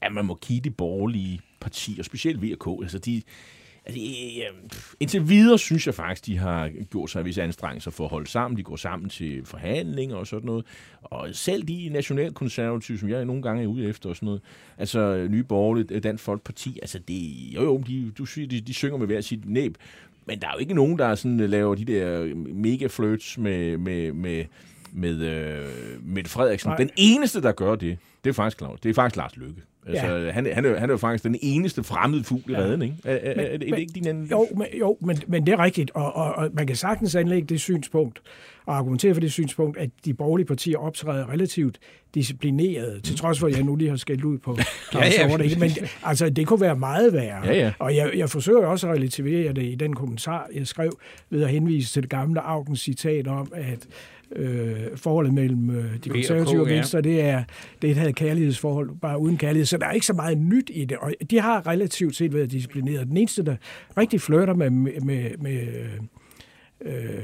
[0.00, 3.22] at man må kigge de borgerlige partier, specielt VK, altså de,
[3.84, 4.00] altså,
[4.70, 8.30] pff, indtil videre synes jeg faktisk, de har gjort sig visse anstrengelser for at holde
[8.30, 8.58] sammen.
[8.58, 10.66] De går sammen til forhandlinger og sådan noget.
[11.02, 14.40] Og selv de nationalkonservative, som jeg nogle gange er ude efter og sådan noget,
[14.78, 17.14] altså Nye Borgerlige, Dansk Folkeparti, altså det,
[17.54, 19.76] jo jo, de, du siger, de, de synger med hver sit næb,
[20.26, 24.12] men der er jo ikke nogen, der sådan laver de der mega flirts med, med,
[24.12, 24.44] med,
[24.92, 25.66] med øh,
[26.02, 26.68] Mette Frederiksen.
[26.68, 26.76] Nej.
[26.76, 29.62] Den eneste, der gør det, det er faktisk, Claus, det er faktisk Lars Lykke.
[29.86, 30.24] Altså, Ja.
[30.24, 30.30] ja.
[30.30, 32.58] han, han, er, han er jo faktisk den eneste fremmede fugl i Ja.
[32.58, 32.94] redden, ikke?
[33.04, 34.26] Er, er, er, er, det men- ikke din anden?
[34.30, 37.46] Jo, men, jo men, men det er rigtigt, og, og, og man kan sagtens anlægge
[37.46, 38.22] det synspunkt
[38.66, 41.78] og argumentere for det synspunkt, at de borgerlige partier optræder relativt
[42.26, 44.56] disciplineret, til trods for, at jeg nu lige har skældt ud på
[44.90, 45.28] Claus ja.
[45.28, 45.58] over det.
[45.58, 45.70] Men
[46.04, 47.46] altså, det kunne være meget værre.
[47.46, 47.72] Ja, ja.
[47.78, 50.98] Og jeg, jeg forsøger også at relativere det i den kommentar, jeg skrev,
[51.30, 53.86] ved at henvise til det gamle Augens citat om, at
[54.36, 56.74] øh, forholdet mellem øh, de V og K, konservative og ja.
[56.74, 57.44] Venstre, det er,
[57.82, 59.66] det er et kærlighedsforhold, bare uden kærlighed.
[59.66, 62.50] Så der er ikke så meget nyt i det, og de har relativt set været
[62.50, 63.06] disciplineret.
[63.06, 63.56] Den eneste, der
[63.98, 65.66] rigtig flirter med, med, med, med
[66.84, 67.18] øh,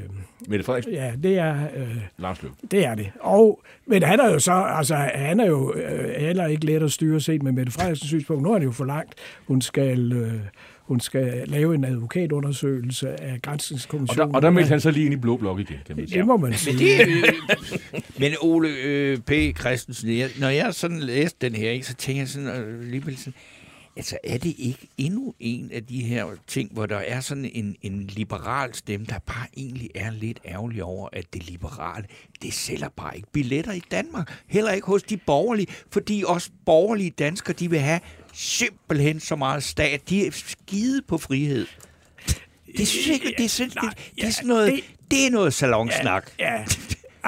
[0.49, 2.57] Mette Frederiksen, ja, det er, øh, Lars Lykke.
[2.71, 3.11] det er det.
[3.21, 6.93] Og, men han er jo så, altså, han er jo øh, heller ikke let at
[6.93, 8.43] styre set med Mette Frederiksens synspunkt.
[8.43, 9.15] Nu er det jo for langt.
[9.47, 10.33] Hun skal, øh,
[10.79, 14.31] hun skal lave en advokatundersøgelse af Og grænsningskommissionen.
[14.31, 16.19] der, og der meldte han så lige ind i Blå Blok igen, kan man sige.
[16.19, 16.99] Det må man Men, sige.
[16.99, 17.23] det, øh,
[18.21, 19.33] men Ole øh, P.
[19.61, 23.35] Christensen, jeg, når jeg sådan læste den her, så tænker jeg sådan, øh, alligevel sådan,
[23.99, 27.77] altså er det ikke endnu en af de her ting, hvor der er sådan en,
[27.83, 32.07] en liberal stemme, der bare egentlig er lidt ærgerlig over, at det liberale,
[32.43, 34.43] det sælger bare ikke billetter i Danmark.
[34.47, 38.01] Heller ikke hos de borgerlige, fordi også borgerlige danskere, de vil have
[38.33, 40.09] simpelthen så meget stat.
[40.11, 41.67] De er skide på frihed.
[42.77, 44.81] Det synes jeg ikke, det er sådan, Nej, det, det ja, er sådan noget,
[45.11, 46.31] det- er noget salonsnak.
[46.39, 46.65] Ja,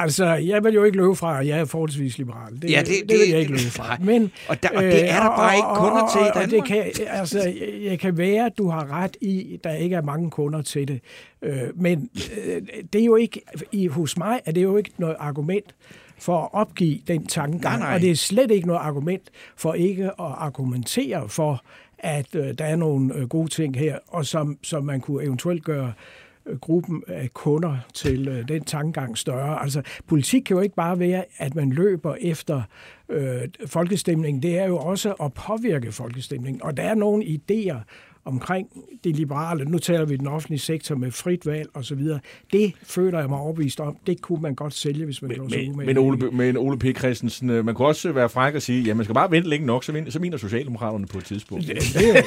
[0.03, 2.63] altså, jeg vil jo ikke løbe fra, at jeg er forholdsvis liberal.
[2.63, 3.87] Det, Ja, det- det, det, vil jeg ikke løbe fra.
[3.87, 3.99] nej.
[4.01, 6.69] Men, Og der- og det er der bare ikke kunder til i og det Danmark.
[6.69, 10.31] kan, altså, jeg- kan være, at du har ret i, at der ikke er mange
[10.31, 11.01] kunder til det.
[11.43, 12.11] Øh, men
[12.47, 13.41] øh, det er jo ikke,
[13.73, 15.75] i, hos mig er det jo ikke noget argument
[16.19, 17.27] for at opgive den.
[17.37, 17.95] Nej, nej.
[17.95, 19.23] Og det er slet ikke noget argument
[19.57, 21.63] for ikke at argumentere for,
[21.99, 25.65] at øh, der er nogle øh, gode ting her, og som, som man kunne eventuelt
[25.65, 25.93] gøre øh,
[26.61, 29.63] gruppen af kunder til øh, den tankegang større.
[29.63, 32.63] Altså, politik kan jo ikke bare være, at man løber efter
[33.09, 34.43] øh, folkestemningen.
[34.43, 36.63] Det er jo også at påvirke folkestemningen.
[36.63, 37.77] Og der er nogle idéer
[38.25, 38.67] omkring
[39.05, 42.21] det liberale, nu taler vi den offentlige sektor med frit valg og så videre,
[42.53, 45.61] det føler jeg mig overbevist om, det kunne man godt sælge, hvis man gjorde sig
[45.63, 45.87] Men, umage.
[45.87, 46.85] men, Ole, men Ole P.
[46.99, 49.67] Christensen, øh, man kunne også være fræk og sige, ja, man skal bare vente længe
[49.67, 51.67] nok, så, vin- så mener Socialdemokraterne på et tidspunkt.
[51.67, 52.25] Det, det,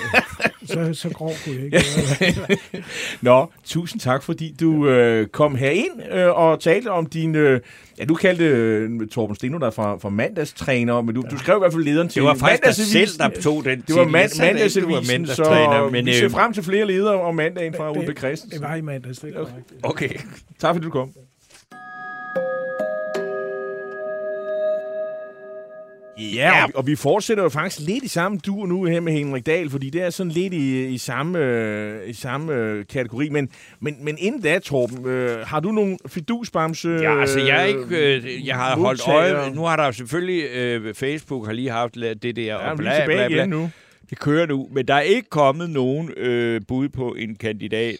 [0.65, 1.77] så, så grov kunne jeg ikke
[2.19, 2.57] være.
[3.21, 7.35] Nå, tusind tak, fordi du øh, kom herind øh, og talte om din...
[7.35, 7.59] Øh,
[7.99, 11.59] ja, du kaldte øh, Torben Steno der fra, fra mandagstræner, men du, du skrev i
[11.59, 14.57] hvert fald lederen til Det var faktisk dig selv, der tog den Det var mand,
[14.57, 17.91] Jeg sagde så mandagstræner, men, vi ser øh, frem til flere ledere om mandagen fra
[17.91, 18.07] Ole P.
[18.07, 18.61] Det Christensen.
[18.61, 19.73] var i mandags, det er korrekt.
[19.83, 20.09] Okay.
[20.59, 21.09] Tak fordi du kom.
[26.17, 29.45] Ja, og, og vi fortsætter jo faktisk lidt i samme dur nu her med Henrik
[29.45, 33.29] Dahl, fordi det er sådan lidt i, i samme, øh, i samme øh, kategori.
[33.29, 37.65] Men, men, men inden da, Torben, øh, har du nogle fidusbamse Ja, altså jeg er
[37.65, 39.37] ikke, øh, jeg har holdt modtager?
[39.37, 42.79] øje, nu har der jo selvfølgelig, øh, Facebook har lige haft det der, Ja, og
[42.79, 43.37] vi er bla, tilbage bla, bla.
[43.37, 43.69] igen nu.
[44.09, 47.97] Det kører nu, men der er ikke kommet nogen øh, bud på en kandidat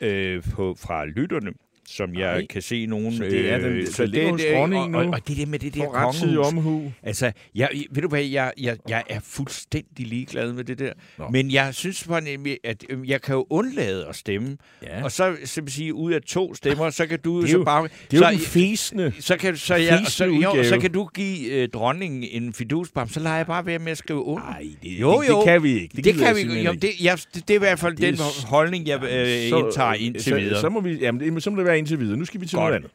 [0.00, 1.52] øh, på, fra lytterne,
[1.88, 2.46] som jeg Nej.
[2.46, 3.16] kan se nogen...
[3.16, 3.66] Så det er den-
[4.00, 6.46] øh, ligger hos dronningen og, og, og det der med det der kongehus.
[6.46, 6.92] omhu.
[7.02, 10.92] Altså, jeg, ved du hvad, jeg, jeg, jeg er fuldstændig ligeglad med det der.
[11.18, 11.28] Nå.
[11.30, 14.56] Men jeg synes på en- at øh, jeg kan jo undlade at stemme.
[14.82, 15.04] Ja.
[15.04, 17.82] Og så simpelthen ud af to stemmer, så kan du Det er så jo- bare...
[17.82, 19.12] Det er jo så, den fæsende.
[19.20, 23.08] så kan, så, jeg, Fisende så, jo, så kan du give øh, dronningen en fidusbam,
[23.08, 24.44] så lader jeg bare være med at skrive under.
[24.44, 25.36] Nej, det, Jo, det, jo.
[25.38, 25.96] det kan vi ikke.
[25.96, 26.86] Det, det kan vi simpelthen jo, ikke.
[26.86, 29.92] det, jeg, det, det er i hvert fald Det er den holdning, jeg øh, indtager
[29.92, 30.60] indtil så, videre.
[30.60, 32.16] Så må, vi, jamen, det, så må det være indtil videre.
[32.16, 32.64] Nu skal vi til Godt.
[32.64, 32.90] noget andet.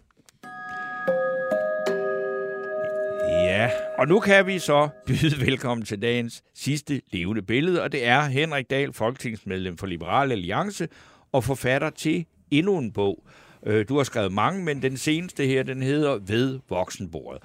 [3.30, 8.06] Ja, Og nu kan vi så byde velkommen til dagens sidste levende billede, og det
[8.08, 10.88] er Henrik Dahl, folketingsmedlem for Liberal Alliance
[11.32, 13.24] og forfatter til endnu en bog.
[13.66, 17.44] Øh, Du har skrevet mange, men den seneste her, den hedder Ved voksenbordet.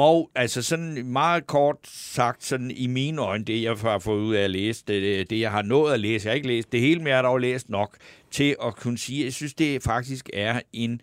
[0.00, 4.34] Og altså sådan meget kort sagt, sådan i mine øjne, det jeg har fået ud
[4.34, 6.80] af at læse, det, det jeg har nået at læse, jeg har ikke læst det
[6.80, 7.96] hele, men jeg har dog læst nok
[8.30, 11.00] til at kunne sige, at jeg synes, det faktisk er en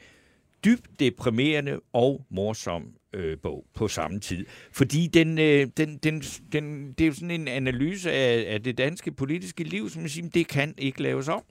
[0.66, 2.84] dybt deprimerende og morsom
[3.14, 4.46] øh, bog på samme tid.
[4.72, 8.78] Fordi den, øh, den, den, den, det er jo sådan en analyse af, af det
[8.78, 11.44] danske politiske liv, som man siger, det kan ikke laves om.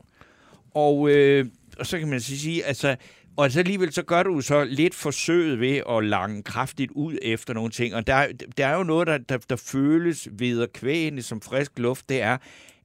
[0.75, 1.47] Og, øh,
[1.79, 2.97] og så kan man så sige, altså,
[3.37, 7.55] og så alligevel så gør du så lidt forsøget ved at lange kraftigt ud efter
[7.55, 7.95] nogle ting.
[7.95, 11.79] Og der, der er jo noget, der, der, der føles ved at kvægende som frisk
[11.79, 12.37] luft, det er,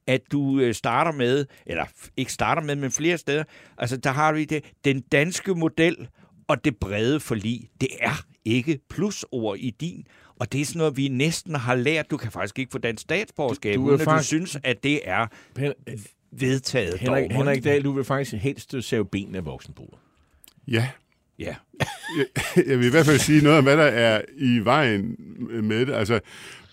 [0.08, 1.86] at du øh, starter med, eller
[2.18, 3.44] ikke starter med, men flere steder,
[3.78, 6.08] altså der har vi det, den danske model
[6.48, 10.06] og det brede forlig, det er ikke plusord i din.
[10.40, 12.12] Og det er sådan noget, vi næsten har lært.
[12.12, 14.84] Du kan faktisk ikke få dansk statsborgerskab, Du- du, uden at du faktisk- synes, at
[14.84, 15.28] det er
[16.32, 17.38] vedtaget Henrik, dogmer.
[17.38, 20.00] Henrik Dahl, du vil faktisk helst save benene af voksenbordet.
[20.68, 20.90] Ja,
[21.42, 21.56] Ja.
[22.68, 25.16] jeg vil i hvert fald sige noget om, hvad der er i vejen
[25.64, 25.94] med det.
[25.94, 26.20] Altså,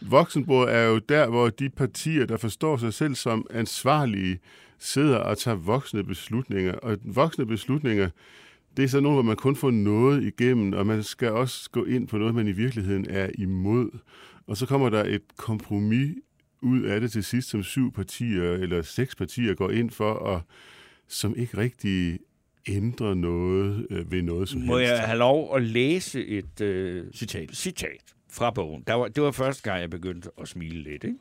[0.03, 4.39] voksenbordet er jo der, hvor de partier, der forstår sig selv som ansvarlige,
[4.79, 6.73] sidder og tager voksne beslutninger.
[6.73, 8.09] Og voksne beslutninger,
[8.77, 11.85] det er så nogle, hvor man kun får noget igennem, og man skal også gå
[11.85, 13.91] ind på noget, man i virkeligheden er imod.
[14.47, 16.17] Og så kommer der et kompromis
[16.63, 20.43] ud af det til sidst, som syv partier eller seks partier går ind for, og
[21.09, 22.19] som ikke rigtig
[22.69, 24.93] ændrer noget øh, ved noget som Må helst.
[24.93, 27.51] jeg have lov at læse et øh, Citat.
[27.53, 28.01] citat
[28.31, 28.85] fra bogen?
[28.87, 31.05] Der var, det var første gang, jeg begyndte at smile lidt.
[31.05, 31.17] Ikke?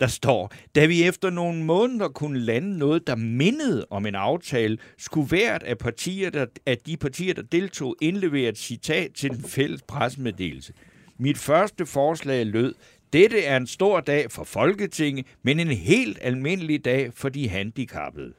[0.00, 4.78] Der står, da vi efter nogle måneder kunne lande noget, der mindede om en aftale,
[4.98, 9.44] skulle hvert af, partier, der, af de partier, der deltog, indlevere et citat til den
[9.44, 10.72] fælles pressemeddelelse.
[11.18, 12.74] Mit første forslag lød,
[13.12, 18.32] dette er en stor dag for Folketinget, men en helt almindelig dag for de handicappede.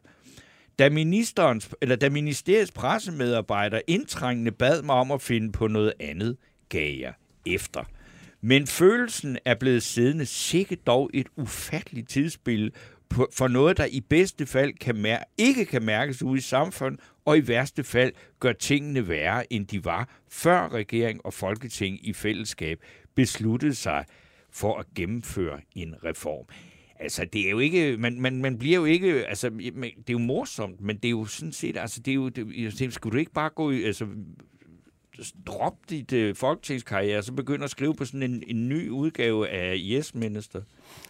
[0.79, 6.37] Da, ministerens, eller da ministeriets pressemedarbejder indtrængende bad mig om at finde på noget andet,
[6.69, 7.13] gav jeg
[7.45, 7.83] efter.
[8.41, 12.71] Men følelsen er blevet siddende sikkert dog et ufatteligt tidsspil
[13.33, 17.37] for noget, der i bedste fald kan mær- ikke kan mærkes ude i samfundet, og
[17.37, 22.79] i værste fald gør tingene værre, end de var, før regering og folketing i fællesskab
[23.15, 24.05] besluttede sig
[24.51, 26.45] for at gennemføre en reform.
[26.99, 30.17] Altså, det er jo ikke, man, man, man bliver jo ikke, altså, det er jo
[30.17, 33.13] morsomt, men det er jo sådan set, altså, det er jo, det, jeg tænker, skulle
[33.13, 34.05] du ikke bare gå, i- altså,
[35.47, 39.49] drop dit øh, folketingskarriere, og så begynde at skrive på sådan en, en ny udgave
[39.49, 40.61] af Yes Minister?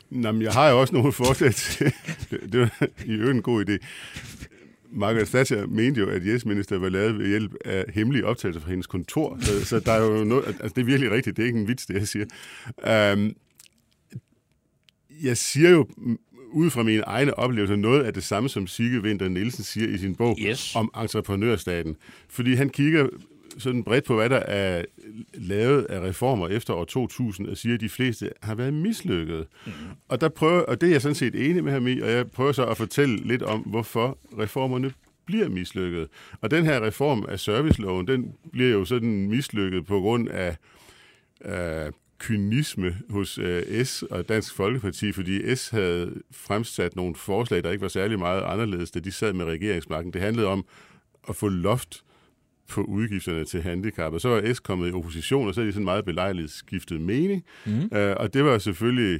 [0.10, 1.94] Nå, men jeg har jo også nogle forslag til.
[2.32, 3.78] Det, det var i øvrigt en god idé.
[4.96, 8.70] Margaret Thatcher mente jo, at Yes Minister var lavet ved hjælp af hemmelige optagelser fra
[8.70, 9.38] hendes kontor.
[9.42, 11.68] Så, så der er jo noget, altså det er virkelig rigtigt, det er ikke en
[11.68, 12.26] vits, det jeg siger.
[13.14, 13.36] Um,
[15.24, 15.88] jeg siger jo
[16.52, 19.98] ud fra mine egne oplevelser noget af det samme, som Sigge Winter Nielsen siger i
[19.98, 20.76] sin bog Yes.
[20.76, 21.96] om entreprenørstaten.
[22.30, 23.08] Fordi han kigger
[23.58, 24.86] sådan bredt på, hvad der er
[25.34, 29.48] lavet af reformer efter år 2000, og siger, at de fleste har været mislykket.
[29.66, 29.72] Mm.
[30.08, 32.32] Og, der prøver, og det er jeg sådan set enig med ham i, og jeg
[32.32, 34.92] prøver så at fortælle lidt om, hvorfor reformerne
[35.26, 36.08] bliver mislykket.
[36.42, 40.56] Og den her reform af serviceloven, den bliver jo sådan mislykket på grund af
[41.46, 41.92] øh,
[42.24, 47.82] kynisme hos øh, S og Dansk Folkeparti, fordi S havde fremsat nogle forslag, der ikke
[47.82, 50.14] var særlig meget anderledes, da de sad med regeringsmagten.
[50.14, 50.66] Det handlede om
[51.30, 52.04] at få loft
[52.68, 54.14] på udgifterne til handicap.
[54.14, 57.02] Og så var S kommet i opposition, og så er de sådan meget belejligt skiftet
[57.02, 57.44] mening.
[57.66, 57.98] Mm.
[57.98, 59.20] Øh, og det var selvfølgelig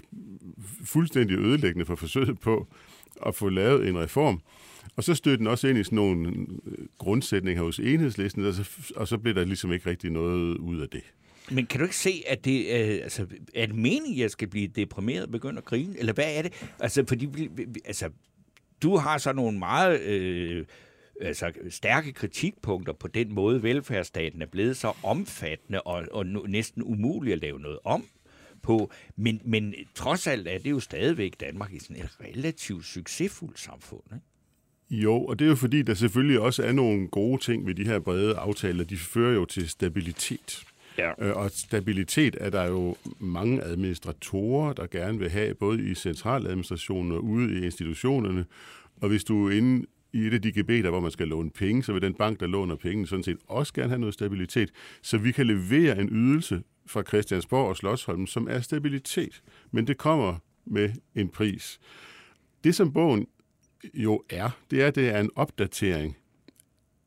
[0.86, 2.68] fuldstændig ødelæggende for forsøget på
[3.26, 4.42] at få lavet en reform.
[4.96, 6.46] Og så stødte den også ind i sådan nogle
[6.98, 10.90] grundsætninger hos enhedslisten, og så, og så blev der ligesom ikke rigtig noget ud af
[10.90, 11.04] det.
[11.52, 14.48] Men kan du ikke se, at det øh, altså, er det meningen, at jeg skal
[14.48, 16.00] blive deprimeret og begynde at grine?
[16.00, 16.54] Eller hvad er det?
[16.80, 17.50] Altså, fordi,
[17.86, 18.10] altså,
[18.82, 20.66] du har så nogle meget øh,
[21.22, 27.34] altså, stærke kritikpunkter på den måde, velfærdsstaten er blevet så omfattende og, og næsten umulig
[27.34, 28.06] at lave noget om
[28.62, 28.92] på.
[29.16, 34.04] Men, men trods alt er det jo stadigvæk Danmark i sådan et relativt succesfuldt samfund.
[34.14, 34.26] Ikke?
[35.04, 37.86] Jo, og det er jo fordi, der selvfølgelig også er nogle gode ting ved de
[37.86, 38.84] her brede aftaler.
[38.84, 40.64] De fører jo til stabilitet.
[40.98, 41.12] Ja.
[41.20, 47.12] Øh, og stabilitet er der jo mange administratorer, der gerne vil have, både i centraladministrationen
[47.12, 48.46] og ude i institutionerne.
[49.02, 51.84] Og hvis du er inde i et af de gebeter, hvor man skal låne penge,
[51.84, 54.72] så vil den bank, der låner penge, sådan set også gerne have noget stabilitet,
[55.02, 59.44] så vi kan levere en ydelse fra Christiansborg og Slottsholm, som er stabilitet.
[59.72, 60.36] Men det kommer
[60.66, 61.80] med en pris.
[62.64, 63.28] Det, som bogen
[63.94, 66.18] jo er, det er, det er en opdatering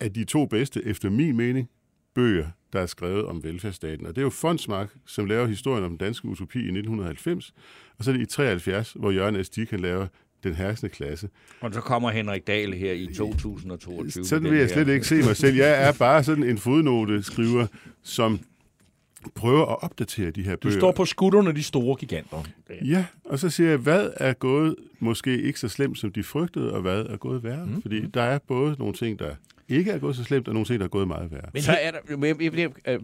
[0.01, 1.70] af de to bedste, efter min mening,
[2.14, 4.07] bøger, der er skrevet om velfærdsstaten.
[4.07, 7.55] Og det er jo Fondsmark, som laver historien om den danske utopi i 1990,
[7.99, 9.51] og så er det i 73, hvor Jørgen S.
[9.69, 10.09] kan lave
[10.45, 11.29] den herskende klasse.
[11.61, 14.25] Og så kommer Henrik Dahl her i 2022.
[14.25, 15.57] Sådan vil jeg slet ikke se mig selv.
[15.57, 17.67] Jeg er bare sådan en fodnote-skriver,
[18.03, 18.41] som
[19.35, 20.75] prøver at opdatere de her bøger.
[20.75, 22.43] Du står på skuldrene de store giganter.
[22.85, 26.73] Ja, og så siger jeg, hvad er gået måske ikke så slemt, som de frygtede,
[26.73, 27.67] og hvad er gået værre?
[27.67, 27.83] Mm.
[27.83, 29.35] Fordi der er både nogle ting, der
[29.69, 31.51] ikke er gået så slemt, og nogle ting, der er gået meget værre.
[31.53, 31.99] Men så er der...
[32.09, 32.99] Jeg, jeg, jeg, jeg,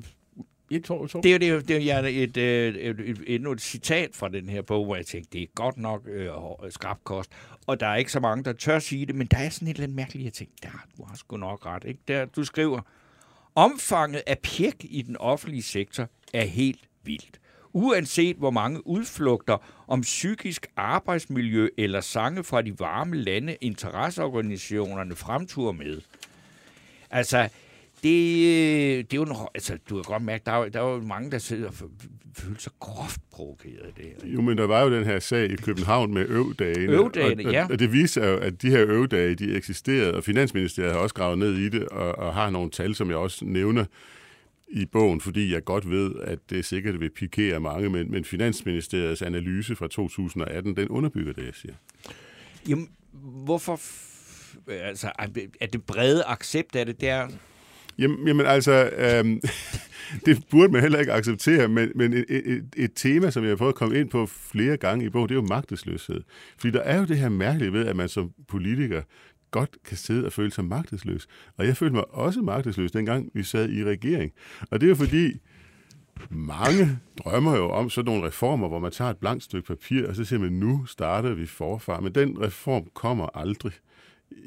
[0.72, 1.20] et, to, to.
[1.20, 4.62] Det er jo det, det er et, et, et, et, et, citat fra den her
[4.62, 6.30] bog, hvor jeg tænkte, det er godt nok øh,
[6.70, 7.30] skrab kost.
[7.66, 9.74] Og der er ikke så mange, der tør sige det, men der er sådan et
[9.74, 11.84] eller andet mærkeligt, jeg tænkte, der, du har sgu nok ret.
[11.84, 12.00] Ikke?
[12.08, 12.80] Der, du skriver,
[13.54, 17.40] omfanget af pjek i den offentlige sektor er helt vildt.
[17.72, 25.72] Uanset hvor mange udflugter om psykisk arbejdsmiljø eller sange fra de varme lande interesseorganisationerne fremturer
[25.72, 26.00] med.
[27.12, 27.48] Altså,
[28.02, 31.00] det, det er jo en, altså, du kan godt mærke, der er, der er jo
[31.00, 31.74] mange, der sidder og
[32.34, 34.34] føler sig groft provokeret af det.
[34.34, 36.92] Jo, men der var jo den her sag i København med øvdagene.
[36.92, 37.66] Øvdagene, og, ja.
[37.70, 41.38] Og det viser jo, at de her øvdage, de eksisterede, og Finansministeriet har også gravet
[41.38, 43.84] ned i det, og, og har nogle tal, som jeg også nævner
[44.68, 49.22] i bogen, fordi jeg godt ved, at det sikkert vil pikere mange, men, men Finansministeriets
[49.22, 51.74] analyse fra 2018, den underbygger det, jeg siger.
[52.68, 52.88] Jamen,
[53.44, 53.80] hvorfor
[54.68, 55.12] Øh, altså,
[55.60, 57.28] er det brede accept af det, der?
[57.98, 59.40] Jamen, jamen altså, øhm,
[60.26, 63.56] det burde man heller ikke acceptere, men, men et, et, et tema, som jeg har
[63.56, 66.20] prøvet at komme ind på flere gange i bogen, det er jo magtesløshed.
[66.58, 69.02] Fordi der er jo det her mærkelige ved, at man som politiker
[69.50, 71.26] godt kan sidde og føle sig magtesløs.
[71.56, 74.32] Og jeg følte mig også magtesløs, dengang vi sad i regering.
[74.70, 75.40] Og det er jo fordi,
[76.30, 80.16] mange drømmer jo om sådan nogle reformer, hvor man tager et blankt stykke papir, og
[80.16, 82.00] så siger man, nu starter vi forfra.
[82.00, 83.72] Men den reform kommer aldrig.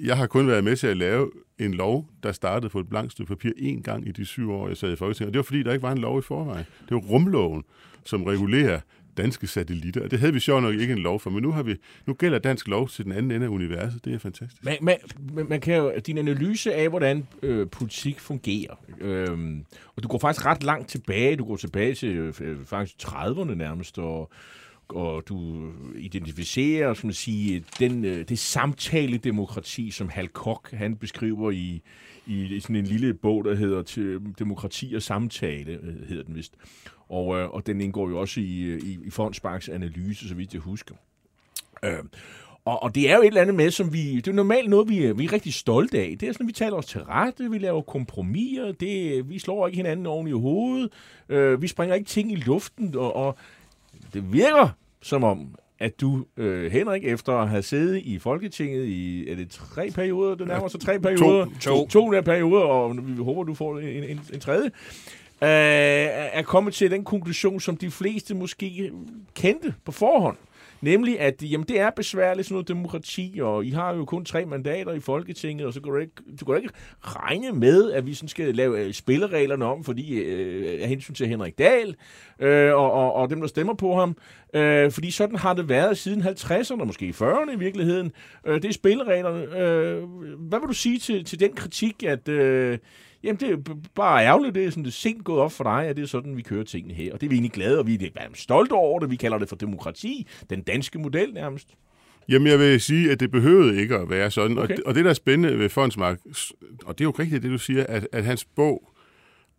[0.03, 3.11] Jeg har kun været med til at lave en lov, der startede på et blankt
[3.11, 5.29] stykke papir en gang i de syv år, jeg sad i Folketinget.
[5.29, 6.65] Og det var fordi, der ikke var en lov i forvejen.
[6.89, 7.63] Det var rumloven,
[8.03, 8.79] som regulerer
[9.17, 10.03] danske satellitter.
[10.03, 11.75] Og det havde vi sjovt nok ikke en lov for, men nu, har vi,
[12.05, 14.05] nu gælder dansk lov til den anden ende af universet.
[14.05, 14.65] Det er fantastisk.
[14.65, 14.97] Man, man,
[15.49, 19.57] man kan jo, din analyse af, hvordan øh, politik fungerer, øh,
[19.95, 21.36] og du går faktisk ret langt tilbage.
[21.36, 24.31] Du går tilbage til øh, faktisk 30'erne nærmest, og
[24.89, 31.51] og du identificerer, som at sige, den, øh, det samtale-demokrati, som Hal Koch, han beskriver
[31.51, 31.81] i,
[32.27, 36.53] i sådan en lille bog, der hedder til Demokrati og Samtale, øh, hedder den vist.
[37.09, 40.61] Og, øh, og den indgår jo også i, i, i Fondsparks analyse, så vidt jeg
[40.61, 40.95] husker.
[41.83, 42.03] Øh,
[42.65, 44.15] og, og det er jo et eller andet med, som vi...
[44.15, 46.15] Det er normalt noget, vi, vi er rigtig stolte af.
[46.19, 49.67] Det er sådan, at vi taler os til rette, vi laver kompromiser, det, vi slår
[49.67, 50.91] ikke hinanden oven i hovedet,
[51.29, 53.38] øh, vi springer ikke ting i luften, og, og
[54.16, 54.70] det virker
[55.01, 59.49] som om, at du, øh, Henrik, efter at have siddet i Folketinget i, er det
[59.49, 61.45] tre perioder, det nærmer sig tre perioder?
[61.45, 61.51] To.
[61.59, 64.72] To, to der perioder, og vi håber, du får en, en, en tredje, øh,
[65.41, 68.91] er kommet til den konklusion, som de fleste måske
[69.34, 70.38] kendte på forhånd.
[70.86, 74.45] Nemlig, at jamen, det er besværligt sådan noget demokrati, og I har jo kun tre
[74.45, 76.69] mandater i Folketinget, og så kan du ikke, du kan ikke
[77.01, 81.27] regne med, at vi sådan skal lave øh, spillereglerne om, fordi øh, af hensyn til
[81.27, 81.95] Henrik Dahl
[82.39, 84.17] øh, og, og, og dem, der stemmer på ham.
[84.53, 88.11] Øh, fordi sådan har det været siden 50'erne, måske 40'erne i virkeligheden.
[88.45, 89.57] Øh, det er spillereglerne.
[89.57, 90.03] Øh,
[90.39, 92.29] hvad vil du sige til, til den kritik, at...
[92.29, 92.77] Øh,
[93.26, 94.55] Jamen, det er bare ærgerligt.
[94.55, 96.41] Det er sådan, det er sent gået op for dig, at det er sådan, vi
[96.41, 97.13] kører tingene her.
[97.13, 99.09] Og det er vi egentlig glade, og vi er stolte over det.
[99.09, 100.28] Vi kalder det for demokrati.
[100.49, 101.67] Den danske model nærmest.
[102.30, 104.57] Jamen, jeg vil sige, at det behøvede ikke at være sådan.
[104.57, 104.61] Okay.
[104.61, 106.19] Og, det, og det, der er spændende ved Fondsmark,
[106.86, 108.91] og det er jo rigtigt, det du siger, at, at hans bog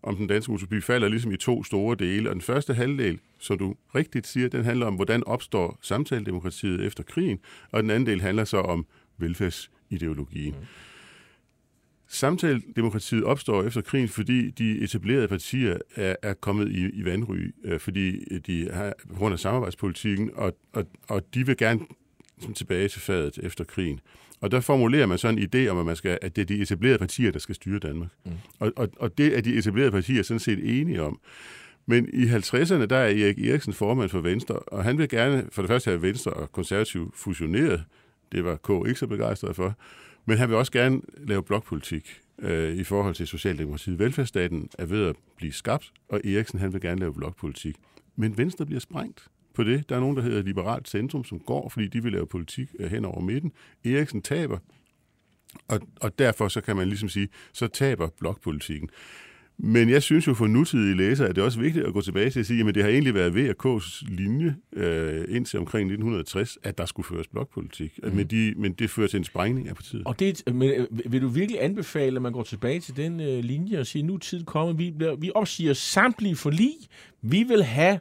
[0.03, 2.29] om den danske utopi falder ligesom i to store dele.
[2.29, 7.03] Og den første halvdel, som du rigtigt siger, den handler om, hvordan opstår samtaledemokratiet efter
[7.03, 7.39] krigen,
[7.71, 8.87] og den anden del handler så om
[9.19, 10.55] velfærdsideologien.
[10.61, 10.67] Mm.
[12.09, 17.81] Samtaledemokratiet opstår efter krigen, fordi de etablerede partier er, er kommet i, i vandry, øh,
[17.81, 21.81] fordi de har på grund af samarbejdspolitikken, og, og, og de vil gerne
[22.41, 24.01] som tilbage til fadet efter krigen.
[24.41, 26.63] Og der formulerer man så en idé om, at, man skal, at det er de
[26.63, 28.09] etablerede partier, der skal styre Danmark.
[28.25, 28.33] Mm.
[28.59, 31.21] Og, og, og det er de etablerede partier sådan set enige om.
[31.87, 35.63] Men i 50'erne, der er Erik Eriksen formand for Venstre, og han vil gerne for
[35.63, 37.85] det første have Venstre og Konservativ fusioneret.
[38.33, 39.75] Det var K ikke så begejstret for.
[40.27, 43.99] Men han vil også gerne lave blokpolitik øh, i forhold til Socialdemokratiet.
[43.99, 47.77] Velfærdsstaten er ved at blive skabt, og Eriksen han vil gerne lave blokpolitik.
[48.17, 49.89] Men Venstre bliver sprængt på det.
[49.89, 52.91] Der er nogen, der hedder Liberalt Centrum, som går, fordi de vil lave politik øh,
[52.91, 53.53] hen over midten.
[53.85, 54.59] Eriksen taber,
[55.69, 58.91] og, og derfor så kan man ligesom sige, så taber blokpolitikken.
[59.59, 62.31] Men jeg synes jo for nutidige læsere, at det er også vigtigt at gå tilbage
[62.31, 66.79] til at sige, at det har egentlig været VK's linje øh, indtil omkring 1960, at
[66.79, 67.99] der skulle føres blokpolitik.
[68.03, 68.13] Mm.
[68.13, 70.03] Men, de, men det fører til en sprængning af partiet.
[70.07, 73.45] Og det, men, øh, vil du virkelig anbefale, at man går tilbage til den øh,
[73.45, 76.75] linje og siger, nu er tid kommet, vi, bliver, vi opsiger samtlige forlig,
[77.23, 77.99] vi vil have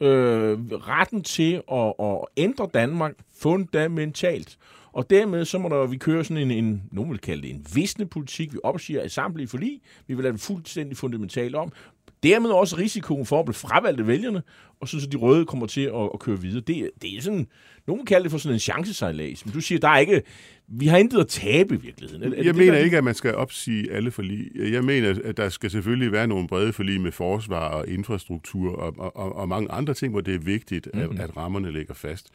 [0.00, 4.58] øh, retten til at, at ændre Danmark fundamentalt.
[4.98, 7.66] Og dermed så må der, vi køre sådan en, en nogen vil kalde det en
[7.74, 8.52] visne politik.
[8.52, 9.80] Vi opsiger et samtlige forlig.
[10.06, 11.72] Vi vil lade det fuldstændig fundamentalt om.
[12.22, 14.42] Dermed også risikoen for at blive fravalgt af vælgerne,
[14.80, 16.60] og så, så de røde kommer til at, at køre videre.
[16.60, 17.46] Det, det er sådan,
[17.86, 20.22] nogen kalder det for sådan en chancesejlads, men du siger, der er ikke,
[20.68, 22.22] vi har intet at tabe i virkeligheden.
[22.22, 24.50] Er, er jeg det, mener det, ikke, at man skal opsige alle forlig.
[24.72, 28.94] Jeg mener, at der skal selvfølgelig være nogle brede forlig med forsvar og infrastruktur og,
[29.16, 31.02] og, og mange andre ting, hvor det er vigtigt, mm-hmm.
[31.02, 31.20] at, mhm.
[31.20, 32.30] at rammerne ligger fast.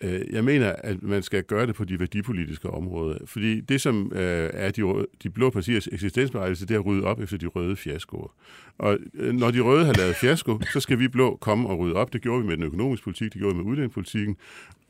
[0.00, 4.12] Øh, jeg mener, at man skal gøre det på de værdipolitiske områder, fordi det, som
[4.14, 7.76] øh, er de, de blå partiers eksistensberettigelse, det er at rydde op efter de røde
[7.76, 8.34] fiaskoer.
[8.78, 11.94] Og øh, når de røde har lavet fiasko, så skal vi blå komme og rydde
[11.94, 12.12] op.
[12.12, 14.36] Det gjorde vi med den økonomiske politik, det gjorde vi med uddannelsespolitikken.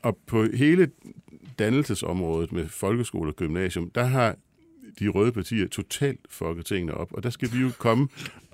[0.01, 0.89] Og på hele
[1.59, 4.35] dannelsesområdet med folkeskole og gymnasium, der har
[4.99, 8.07] de røde partier totalt fucket tingene op, og der skal vi jo komme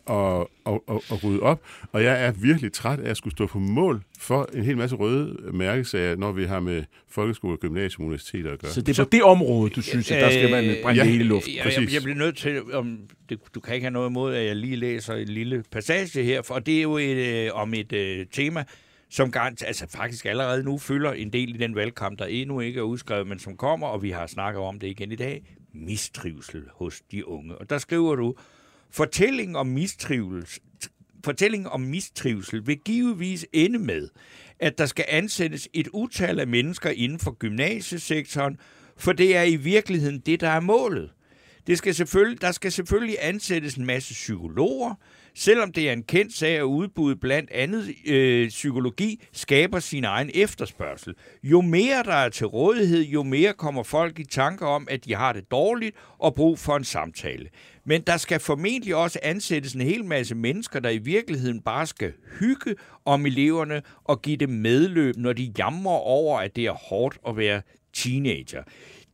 [0.07, 1.61] og, og, og, og rydde op.
[1.91, 4.95] Og jeg er virkelig træt af at skulle stå på mål for en hel masse
[4.95, 8.71] røde mærkesager, når vi har med folkeskole, gymnasium og universiteter at gøre.
[8.71, 11.23] Så det er på det område, du synes, at der skal man brænde ja, hele
[11.23, 11.47] i luft?
[11.47, 12.99] Ja, jeg, jeg bliver nødt til, om
[13.29, 16.41] det, du kan ikke have noget imod, at jeg lige læser en lille passage her,
[16.41, 18.63] for det er jo et, øh, om et øh, tema,
[19.09, 22.79] som garant, altså faktisk allerede nu fylder en del i den valgkamp, der endnu ikke
[22.79, 25.43] er udskrevet, men som kommer, og vi har snakket om det igen i dag,
[25.73, 27.55] mistrivsel hos de unge.
[27.55, 28.35] Og der skriver du,
[28.91, 30.61] Fortælling om mistrivsel,
[31.25, 34.09] fortællingen om mistrivsel vil givetvis ende med,
[34.59, 38.57] at der skal ansættes et utal af mennesker inden for gymnasiesektoren,
[38.97, 41.11] for det er i virkeligheden det, der er målet.
[41.67, 44.95] Det skal selvfølgelig, der skal selvfølgelig ansættes en masse psykologer,
[45.37, 50.29] selvom det er en kendt sag, at udbuddet blandt andet øh, psykologi skaber sin egen
[50.33, 51.13] efterspørgsel.
[51.43, 55.15] Jo mere der er til rådighed, jo mere kommer folk i tanke om, at de
[55.15, 57.49] har det dårligt og brug for en samtale.
[57.85, 62.13] Men der skal formentlig også ansættes en hel masse mennesker, der i virkeligheden bare skal
[62.39, 62.75] hygge
[63.05, 67.37] om eleverne og give dem medløb, når de jammer over, at det er hårdt at
[67.37, 67.61] være
[67.93, 68.63] teenager.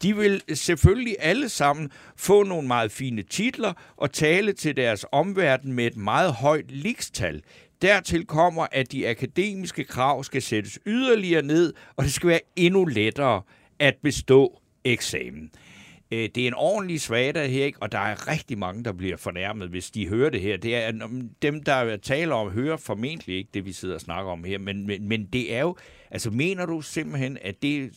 [0.03, 5.73] De vil selvfølgelig alle sammen få nogle meget fine titler og tale til deres omverden
[5.73, 7.41] med et meget højt likstal.
[7.81, 12.85] Dertil kommer, at de akademiske krav skal sættes yderligere ned, og det skal være endnu
[12.85, 13.41] lettere
[13.79, 15.51] at bestå eksamen.
[16.11, 17.81] Øh, det er en ordentlig svada her, ikke?
[17.81, 20.57] og der er rigtig mange, der bliver fornærmet, hvis de hører det her.
[20.57, 24.31] Det er øh, dem, der taler om, hører formentlig ikke det, vi sidder og snakker
[24.31, 25.75] om her, men, men, men det er jo,
[26.13, 27.91] altså mener du simpelthen, at det,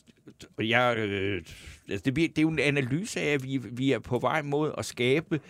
[0.59, 1.43] jeg, øh,
[1.91, 4.73] altså det, det er jo en analyse af, at vi, vi er på vej mod
[4.79, 5.41] at skabe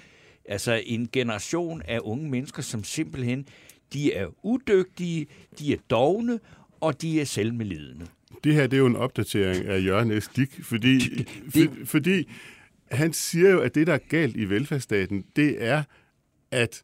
[0.48, 3.48] altså en generation af unge mennesker, som simpelthen,
[3.92, 5.26] de er udygtige,
[5.58, 6.40] de er dogne,
[6.80, 8.06] og de er selvmedlidende.
[8.44, 10.28] Det her det er jo en opdatering af Jørgen S.
[10.28, 12.28] Dick, fordi, det, for, fordi
[12.90, 15.82] han siger jo, at det, der er galt i velfærdsstaten, det er,
[16.50, 16.82] at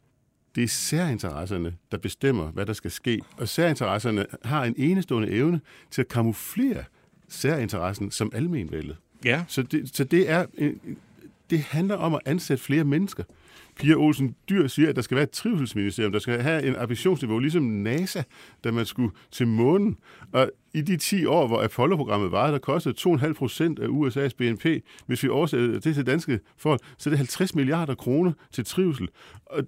[0.55, 3.21] Det er særinteresserne, der bestemmer, hvad der skal ske.
[3.37, 6.85] Og særinteresserne har en enestående evne til at kamuflere
[7.29, 8.97] særinteressen som almenvældet.
[9.25, 9.45] Ja.
[9.49, 10.75] Så det, så det er øh,
[11.53, 13.25] det handler om at ansætte flere mennesker.
[13.77, 17.39] Pia Olsen Dyr siger, at der skal være et trivselsministerium, der skal have en ambitionsniveau,
[17.39, 18.23] ligesom NASA,
[18.65, 19.97] da man skulle til månen.
[20.33, 24.85] Og i de 10 år, hvor Apollo-programmet var, der kostede 2,5 procent af USA's BNP.
[25.07, 29.09] Hvis vi oversætter det til danske forhold, så er det 50 milliarder kroner til trivsel.
[29.47, 29.63] Og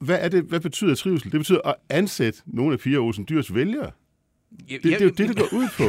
[0.00, 1.32] hvad, er det, hvad betyder trivsel?
[1.32, 3.90] Det betyder at ansætte nogle af Pia Olsen Dyrs vælgere.
[4.68, 5.84] Det, det er jo det, det går ud på.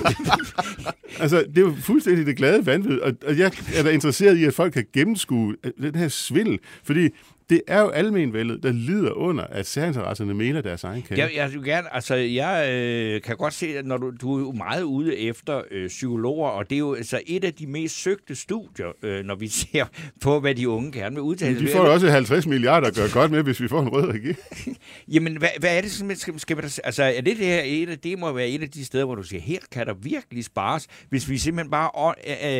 [1.23, 4.43] altså, det er jo fuldstændig det glade vanvid, og, og jeg er da interesseret i,
[4.43, 7.09] at folk kan gennemskue den her svindel, fordi
[7.51, 11.21] det er jo almenvældet, der lider under, at særinteresserne mener deres egen kage.
[11.21, 14.39] Jeg, jeg vil gerne, altså, jeg øh, kan godt se, at når du, du er
[14.39, 18.01] jo meget ude efter øh, psykologer, og det er jo altså et af de mest
[18.01, 19.85] søgte studier, øh, når vi ser
[20.21, 21.59] på, hvad de unge gerne vil udtale.
[21.59, 24.07] De får jo også 50 milliarder at gøre godt med, hvis vi får en rød
[24.07, 24.37] regering.
[25.13, 27.89] Jamen, hvad, hvad er det, som skal, skal man, altså, er det det her et
[27.89, 30.45] af, det må være et af de steder, hvor du siger, her kan der virkelig
[30.45, 32.13] spares, hvis vi simpelthen bare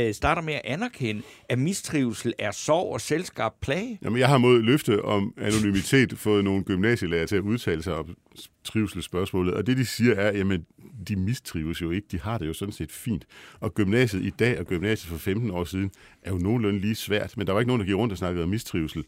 [0.07, 3.99] øh, starter med at anerkende, at mistrivsel er sorg og selskabt plage?
[4.03, 8.17] Jamen, jeg har mod løfte om anonymitet fået nogle gymnasielærer til at udtale sig om
[8.63, 10.65] trivselsspørgsmålet, og det de siger er, jamen,
[11.07, 13.25] de mistrives jo ikke, de har det jo sådan set fint.
[13.59, 15.91] Og gymnasiet i dag og gymnasiet for 15 år siden
[16.23, 18.43] er jo nogenlunde lige svært, men der var ikke nogen, der gik rundt og snakkede
[18.43, 19.05] om mistrivsel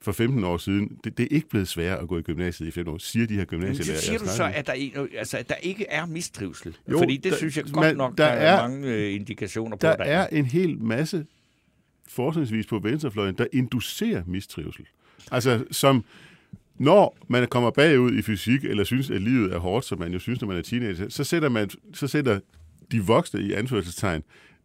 [0.00, 0.98] for 15 år siden.
[1.04, 3.34] Det, det er ikke blevet sværere at gå i gymnasiet i 15 år, siger de
[3.34, 3.96] her gymnasielærer.
[3.96, 6.76] Men siger du så, at der, ikke, altså, at der ikke er mistrivsel?
[6.90, 9.14] Jo, Fordi det der, synes jeg godt man, nok, der, der er, er mange øh,
[9.14, 11.26] indikationer på, der, der er en hel masse
[12.08, 14.86] forskningsvis på venstrefløjen, der inducerer mistrivsel.
[15.30, 16.04] Altså som,
[16.78, 20.18] når man kommer bagud i fysik, eller synes, at livet er hårdt, som man jo
[20.18, 22.40] synes, når man er teenager, så sætter, man, så sætter
[22.92, 24.22] de voksne i anførselstegn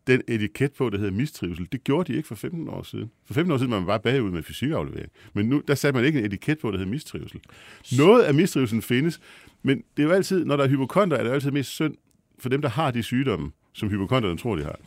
[0.08, 1.68] den etiket på, der hedder mistrivsel.
[1.72, 3.12] Det gjorde de ikke for 15 år siden.
[3.26, 5.12] For 15 år siden var man bare bagud med fysikaflevering.
[5.34, 7.40] Men nu, der satte man ikke en etiket på, der hedder mistrivsel.
[7.98, 9.20] Noget af mistrivselen findes,
[9.64, 11.96] men det er jo altid, når der er hypokonter, er det altid mest synd
[12.40, 14.80] for dem, der har de sygdomme, som hypokonterne tror, de har.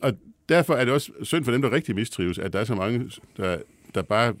[0.00, 0.12] Og
[0.48, 3.10] derfor er det også synd for dem, der rigtig mistrives, at der er så mange,
[3.36, 3.58] der,
[3.94, 4.34] der bare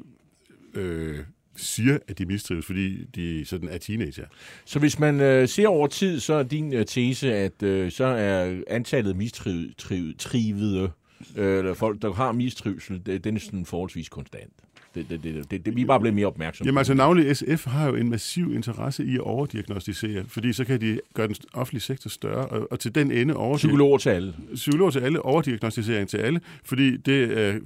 [0.78, 1.18] øh,
[1.56, 4.26] siger, at de mistrives, fordi de sådan er teenager.
[4.64, 8.04] Så hvis man øh, ser over tid, så er din øh, tese, at øh, så
[8.04, 10.90] er antallet mistrivede,
[11.36, 14.52] øh, eller folk, der har mistrivsel, det, den er sådan forholdsvis konstant.
[14.98, 16.68] Det, det, det, det, det, vi er bare blevet mere opmærksomme.
[16.68, 20.80] Jamen altså navnlig SF har jo en massiv interesse i at overdiagnostisere, fordi så kan
[20.80, 24.34] de gøre den offentlige sektor større, og, og til den ende over Psykologer til alle.
[24.54, 27.58] Psykologer til alle, overdiagnostisering til alle, fordi det er,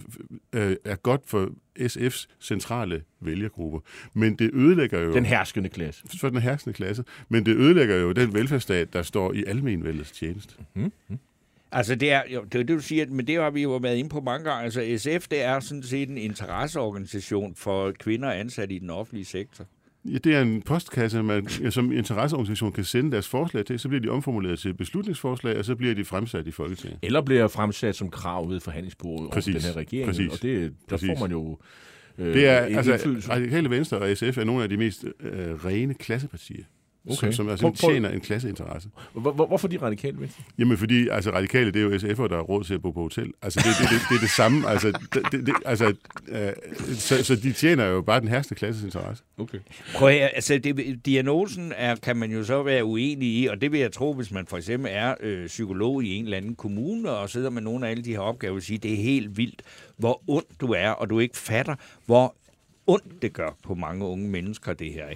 [0.84, 1.48] er godt for
[1.80, 3.78] SF's centrale vælgergruppe.
[4.14, 5.12] Men det ødelægger jo...
[5.12, 6.02] Den herskende klasse.
[6.20, 7.04] For den herskende klasse.
[7.28, 10.54] Men det ødelægger jo den velfærdsstat, der står i almenvældets tjeneste.
[10.74, 11.18] Mm-hmm.
[11.72, 13.96] Altså, det er jo det, er det, du siger, men det har vi jo været
[13.96, 14.64] inde på mange gange.
[14.64, 19.64] Altså, SF, det er sådan set en interesseorganisation for kvinder ansat i den offentlige sektor.
[20.04, 23.78] Ja, det er en postkasse, man som interesseorganisation kan sende deres forslag til.
[23.78, 26.98] Så bliver de omformuleret til beslutningsforslag, og så bliver de fremsat i Folketinget.
[27.02, 30.06] Eller bliver fremsat som krav ved forhandlingsbordet over den her regering.
[30.06, 30.32] Præcis.
[30.32, 31.08] Og det, der Præcis.
[31.08, 31.58] får man jo
[32.18, 35.94] øh, Det er, altså, Radikale Venstre og SF er nogle af de mest øh, rene
[35.94, 36.64] klassepartier.
[37.06, 37.32] Okay.
[37.32, 38.88] Som, som altså tjener en klasseinteresse.
[39.12, 40.42] Hvor, hvor, hvorfor de radikale venstre?
[40.58, 43.02] Jamen fordi, altså radikale, det er jo SF'er, der har råd til at bo på
[43.02, 43.32] hotel.
[43.42, 44.68] Altså det, det, det, det er det samme.
[44.68, 45.94] Altså, det, det, altså
[46.28, 46.52] øh,
[46.94, 49.24] så, så de tjener jo bare den herste klasses interesse.
[49.38, 49.58] Okay.
[49.94, 53.72] Prøv at, altså det, diagnosen er, kan man jo så være uenig i, og det
[53.72, 57.10] vil jeg tro, hvis man for eksempel er øh, psykolog i en eller anden kommune,
[57.10, 59.62] og sidder med nogle af alle de her opgaver, og siger, det er helt vildt,
[59.96, 61.74] hvor ond du er, og du ikke fatter,
[62.06, 62.36] hvor
[62.86, 65.06] ondt det gør på mange unge mennesker, det her.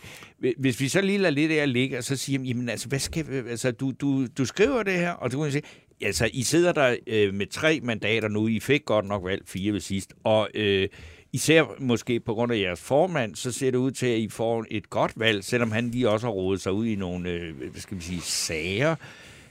[0.59, 3.49] Hvis vi så lige lader lidt af ligge, og så siger, jamen altså, hvad skal,
[3.49, 5.63] altså du, du, du skriver det her, og du kan sige,
[6.01, 9.73] altså, I sidder der øh, med tre mandater nu, I fik godt nok valgt fire
[9.73, 10.89] ved sidst, og øh,
[11.33, 14.65] især måske på grund af jeres formand, så ser det ud til, at I får
[14.71, 17.81] et godt valg, selvom han lige også har rådet sig ud i nogle, øh, hvad
[17.81, 18.97] skal vi sige, sager.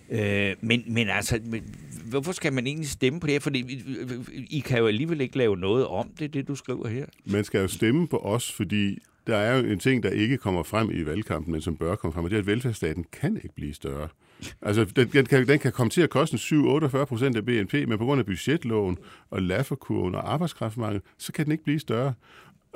[0.09, 1.75] Øh, men, men altså, men,
[2.05, 3.39] hvorfor skal man egentlig stemme på det her?
[3.39, 7.05] Fordi I, I kan jo alligevel ikke lave noget om det, det du skriver her.
[7.25, 10.63] Man skal jo stemme på os, fordi der er jo en ting, der ikke kommer
[10.63, 13.55] frem i valgkampen, men som bør komme frem, og det er, at velfærdsstaten kan ikke
[13.55, 14.07] blive større.
[14.61, 17.97] Altså, den, den, kan, den kan komme til at koste 7-48 procent af BNP, men
[17.97, 18.97] på grund af budgetloven
[19.29, 22.13] og Lafferkurven og arbejdskraftmangel, så kan den ikke blive større.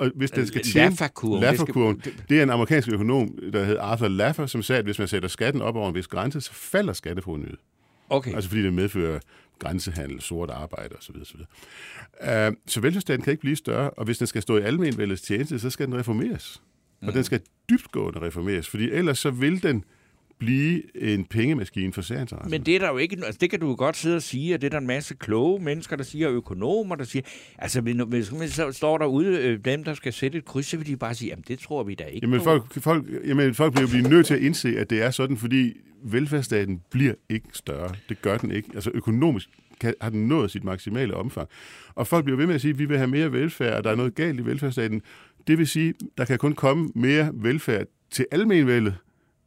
[0.00, 0.88] Og hvis den skal tjene...
[0.88, 1.40] Lafferkurven.
[1.40, 2.02] Lafferkurven.
[2.28, 5.28] Det er en amerikansk økonom, der hedder Arthur Laffer, som sagde, at hvis man sætter
[5.28, 7.58] skatten op over en vis grænse, så falder skatteprovenyet.
[8.10, 8.34] Okay.
[8.34, 9.20] Altså fordi det medfører
[9.58, 11.14] grænsehandel, sort arbejde osv.
[11.22, 11.40] osv.
[11.40, 15.58] Uh, så velfærdsstaten kan ikke blive større, og hvis den skal stå i almenvældets tjeneste,
[15.58, 16.62] så skal den reformeres.
[17.00, 17.12] Og mm.
[17.12, 17.40] den skal
[17.70, 19.84] dybtgående reformeres, fordi ellers så vil den
[20.40, 22.50] blive en pengemaskine for særinteresser.
[22.50, 24.54] Men det er der jo ikke, altså det kan du jo godt sidde og sige,
[24.54, 27.22] at det er der en masse kloge mennesker, der siger, økonomer, der siger,
[27.58, 30.86] altså hvis, hvis så står derude, øh, dem der skal sætte et kryds, så vil
[30.86, 33.88] de bare sige, jamen det tror vi da ikke Jamen folk, folk, jamen, folk bliver
[33.88, 35.72] jo blive nødt til at indse, at det er sådan, fordi
[36.02, 37.94] velfærdsstaten bliver ikke større.
[38.08, 38.68] Det gør den ikke.
[38.74, 39.48] Altså økonomisk
[39.80, 41.48] kan, har den nået sit maksimale omfang.
[41.94, 43.90] Og folk bliver ved med at sige, at vi vil have mere velfærd, og der
[43.90, 45.02] er noget galt i velfærdsstaten.
[45.46, 48.94] Det vil sige, der kan kun komme mere velfærd til almenvældet,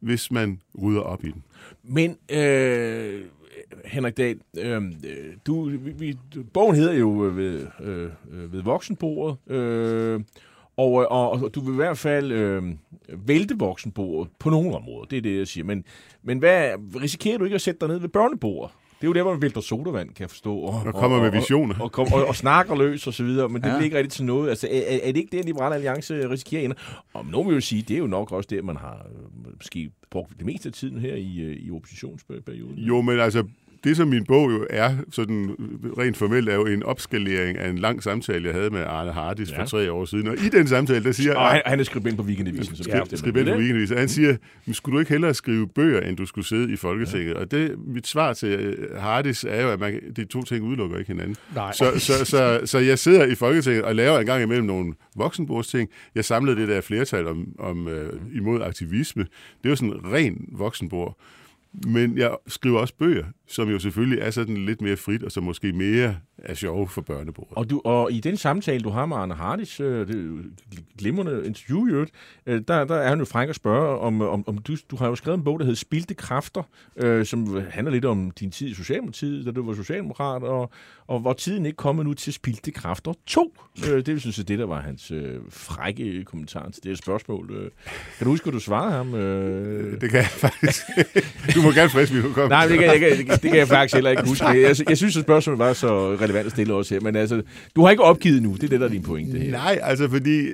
[0.04, 1.42] hvis man rydder op i den.
[1.82, 3.20] Men, øh,
[3.84, 4.82] Henrik Dahl, øh,
[5.46, 6.16] du, vi, vi,
[6.52, 10.20] bogen hedder jo øh, ved, øh, ved voksenbordet, øh,
[10.76, 12.62] og, øh, og, og du vil i hvert fald øh,
[13.08, 15.64] vælte voksenbordet på nogle områder, det er det, jeg siger.
[15.64, 15.84] Men,
[16.22, 18.74] men hvad, risikerer du ikke at sætte dig ned ved børnebordet?
[19.04, 20.56] Det er jo der, hvor man vælter sodavand, kan jeg forstå.
[20.58, 21.74] Og, Og kommer med visioner.
[21.80, 23.72] Og, og, og, og, og snakker løs og så videre, men det Ja.
[23.74, 24.48] bliver ikke rigtigt til noget.
[24.50, 26.76] Altså, er, er det ikke det, Liberale Alliance risikerer ender?
[27.14, 29.06] Og nogen vil jo sige, det er jo nok også det, man har
[29.46, 32.78] øh, måske brugt det meste af tiden her i, øh, i oppositionsperioden.
[32.78, 33.44] Jo, men altså,
[33.84, 35.56] det som min bog jo er, sådan
[35.98, 39.50] rent formelt, er jo en opskalering af en lang samtale, jeg havde med Arne Hardis
[39.50, 39.60] ja.
[39.60, 40.28] For tre år siden.
[40.28, 42.76] Og i den samtale, der siger Og han, han er skribent på Weekendavisen.
[42.76, 46.00] som ja, bestemmer skribent på og han siger, "Men skulle du ikke hellere skrive bøger,
[46.00, 47.34] end du skulle sidde i Folketinget?
[47.34, 47.38] Ja.
[47.40, 50.98] Og det, mit svar til øh, Hardis er jo, at man, de to ting udelukker
[50.98, 51.36] ikke hinanden.
[51.54, 51.72] Nej.
[51.72, 55.90] Så, så, så, så jeg sidder i Folketinget og laver en gang imellem nogle voksenbordsting.
[56.14, 59.22] Jeg samlede det der flertal om, om øh, imod aktivisme.
[59.22, 61.18] Det er jo sådan ren voksenbord.
[61.86, 65.44] Men jeg skriver også bøger, som jo selvfølgelig er sådan lidt mere frit, og som
[65.44, 67.52] måske mere er sjove for børnebordet.
[67.56, 70.44] Og, du, og i den samtale, du har med Arne Hardis, øh, det
[70.98, 72.10] glimrende interview, i øvrigt,
[72.46, 75.08] øh, der, der er han jo fræk at spørge, om, om, om du, du har
[75.08, 76.62] jo skrevet en bog, der hedder Spildte Kræfter,
[76.96, 80.70] øh, som handler lidt om din tid i Socialdemokratiet, da du var socialdemokrat, og,
[81.06, 83.56] og hvor tiden ikke kommet nu til Spildte Kræfter 2.
[83.90, 87.50] Øh, det synes jeg, det der var hans øh, frække kommentar til det her spørgsmål.
[87.50, 87.70] Øh,
[88.18, 89.14] kan du huske, hvad du svarede ham?
[89.14, 90.00] Øh?
[90.00, 90.82] Det kan jeg faktisk.
[91.54, 92.48] du må gerne friske min hukommelse.
[92.48, 94.44] Nej, det kan, det, kan, det, kan, jeg faktisk heller ikke huske.
[94.46, 97.00] Jeg, jeg synes, at spørgsmålet var så relevant at stille også her.
[97.00, 97.42] Men altså,
[97.76, 98.52] du har ikke opgivet nu.
[98.54, 99.50] Det er det, der er din pointe her.
[99.50, 100.46] Nej, altså fordi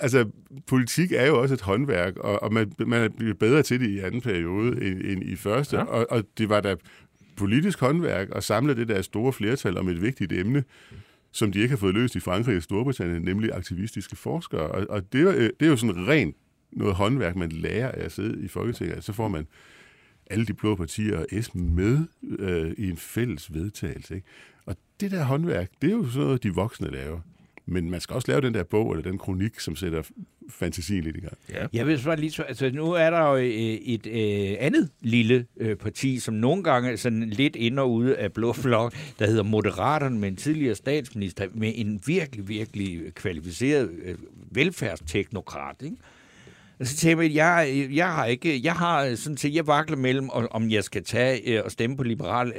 [0.00, 0.24] altså,
[0.66, 3.88] politik er jo også et håndværk, og, og man, man er blevet bedre til det
[3.90, 5.76] i anden periode end, end i første.
[5.76, 5.82] Ja.
[5.82, 6.74] Og, og det var da
[7.36, 10.64] politisk håndværk at samle det der store flertal om et vigtigt emne,
[11.32, 14.60] som de ikke har fået løst i Frankrig og Storbritannien, nemlig aktivistiske forskere.
[14.62, 16.36] Og, og det, er, jo- det er jo sådan rent
[16.72, 18.94] noget håndværk, man lærer af at sidde i Folketinget.
[18.94, 19.46] Altså, Så får man
[20.30, 21.98] alle de blå partier og S med
[22.38, 24.14] øh, i en fælles vedtagelse.
[24.14, 24.26] Ikke?
[24.66, 27.20] Og det der håndværk, det er jo sådan noget, de voksne laver.
[27.70, 30.02] Men man skal også lave den der bog eller den kronik, som sætter
[30.50, 31.38] fantasien lidt i gang.
[31.52, 31.66] Ja.
[31.72, 35.46] Jeg vil så lige så, altså nu er der jo øh, et øh, andet lille
[35.56, 39.26] øh, parti, som nogle gange er sådan lidt ind og ude af blå flok, der
[39.26, 44.14] hedder Moderaterne med en tidligere statsminister, med en virkelig, virkelig kvalificeret øh,
[44.50, 45.96] velfærdsteknokrat, ikke?
[46.80, 49.96] Og så tænker jeg, jeg, jeg har ikke, jeg har øh, sådan set, jeg vakler
[49.96, 52.52] mellem, om jeg skal tage øh, og stemme på Liberal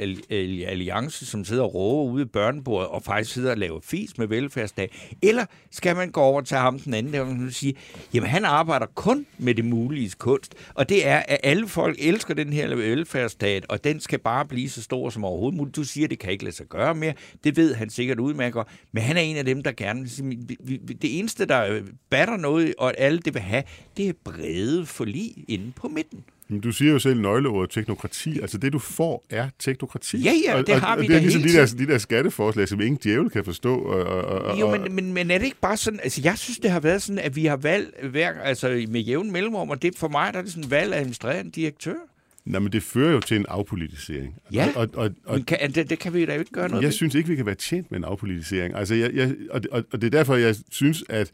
[0.67, 4.27] Alliance, som sidder og råber ude i børnebordet, og faktisk sidder og laver fis med
[4.27, 4.91] velfærdsdag,
[5.21, 7.73] eller skal man gå over til ham den anden, der og sige,
[8.13, 12.33] jamen han arbejder kun med det mulige kunst, og det er, at alle folk elsker
[12.33, 15.75] den her velfærdsstat, og den skal bare blive så stor som overhovedet muligt.
[15.75, 17.13] Du siger, det kan ikke lade sig gøre mere,
[17.43, 20.05] det ved han sikkert udmærker, men han er en af dem, der gerne,
[21.01, 23.63] det eneste, der øh, batter noget, og alt alle det vil have,
[23.97, 26.19] det er brede forlig inde på midten.
[26.51, 28.39] Men du siger jo selv nøgleordet teknokrati.
[28.39, 30.17] Altså det, du får, er teknokrati.
[30.17, 31.97] Ja, ja, og, det og, har vi og det er ligesom de der, de der
[31.97, 33.75] skatteforslag, som ingen djævel kan forstå.
[33.75, 36.37] Og, og, og, Jo, og- men, men, men er det ikke bare sådan, altså jeg
[36.37, 39.81] synes, det har været sådan, at vi har valgt hver, altså med jævn mellemrum, og
[39.81, 41.93] det for mig, der er det sådan valg af administrerende direktør.
[42.45, 44.35] Nej, men det fører jo til en afpolitisering.
[44.53, 46.87] Ja, og, og, og, Men kan, det, det kan vi da ikke gøre noget jeg
[46.87, 46.93] ved.
[46.93, 48.75] synes ikke, vi kan være tjent med en afpolitisering.
[48.75, 51.31] Altså, jeg, jeg, og, og, og det er derfor, jeg synes, at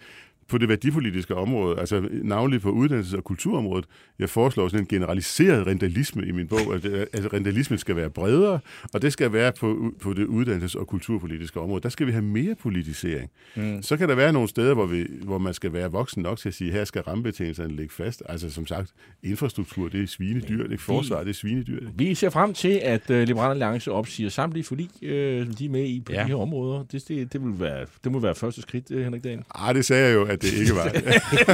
[0.49, 3.85] på det værdipolitiske område, altså navnlig på uddannelses- og kulturområdet,
[4.19, 8.59] jeg foreslår sådan en generaliseret rentalisme i min bog, at, at rentalismen skal være bredere,
[8.93, 11.81] og det skal være på, på det uddannelses- og kulturpolitiske område.
[11.81, 13.29] Der skal vi have mere politisering.
[13.55, 13.81] Mm.
[13.81, 16.49] Så kan der være nogle steder, hvor, vi, hvor man skal være voksen nok til
[16.49, 18.23] at sige, her skal rammebetingelserne ligge fast.
[18.29, 18.93] Altså som sagt,
[19.23, 21.79] infrastruktur, det er svinedyr, det forsvar, det er svinedyr.
[21.95, 25.69] Vi ser frem til, at uh, Liberale Alliance opsiger samtlige forlig, uh, som de er
[25.69, 26.23] med i på Ja.
[26.23, 26.83] de her områder.
[26.91, 29.43] Det, det, det, vil være, det må være første skridt, uh, Henrik Dahl.
[29.55, 30.91] Ah, det sagde jeg jo, at det ikke var.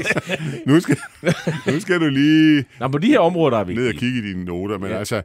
[0.74, 0.98] nu, skal,
[1.68, 4.22] nu skal du lige Nå, på de her områder, der er ned og kigge i
[4.22, 4.98] dine noter, men Ja.
[4.98, 5.22] altså,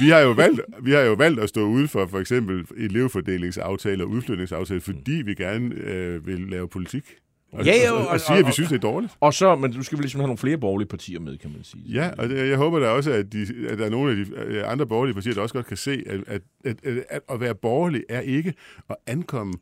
[0.00, 4.04] vi har, jo valgt, vi har jo valgt at stå ude for for eksempel elevfordelingsaftale
[4.04, 7.04] og udflytningsaftale, fordi vi gerne øh, vil lave politik.
[7.52, 9.12] Og, Ja, jo, og, og, og- og sige, at vi synes, det er dårligt.
[9.20, 11.64] Og så, men du skal vel ligesom have nogle flere borgerlige partier med, kan man
[11.64, 11.82] sige.
[11.86, 14.26] Ja, og det, jeg håber da også, at, de, at der er nogle af de
[14.46, 17.40] øh, andre borgerlige partier, der også godt kan se, at, at, at, at, at at
[17.40, 18.54] være borgerlig er ikke
[18.90, 19.54] at ankomme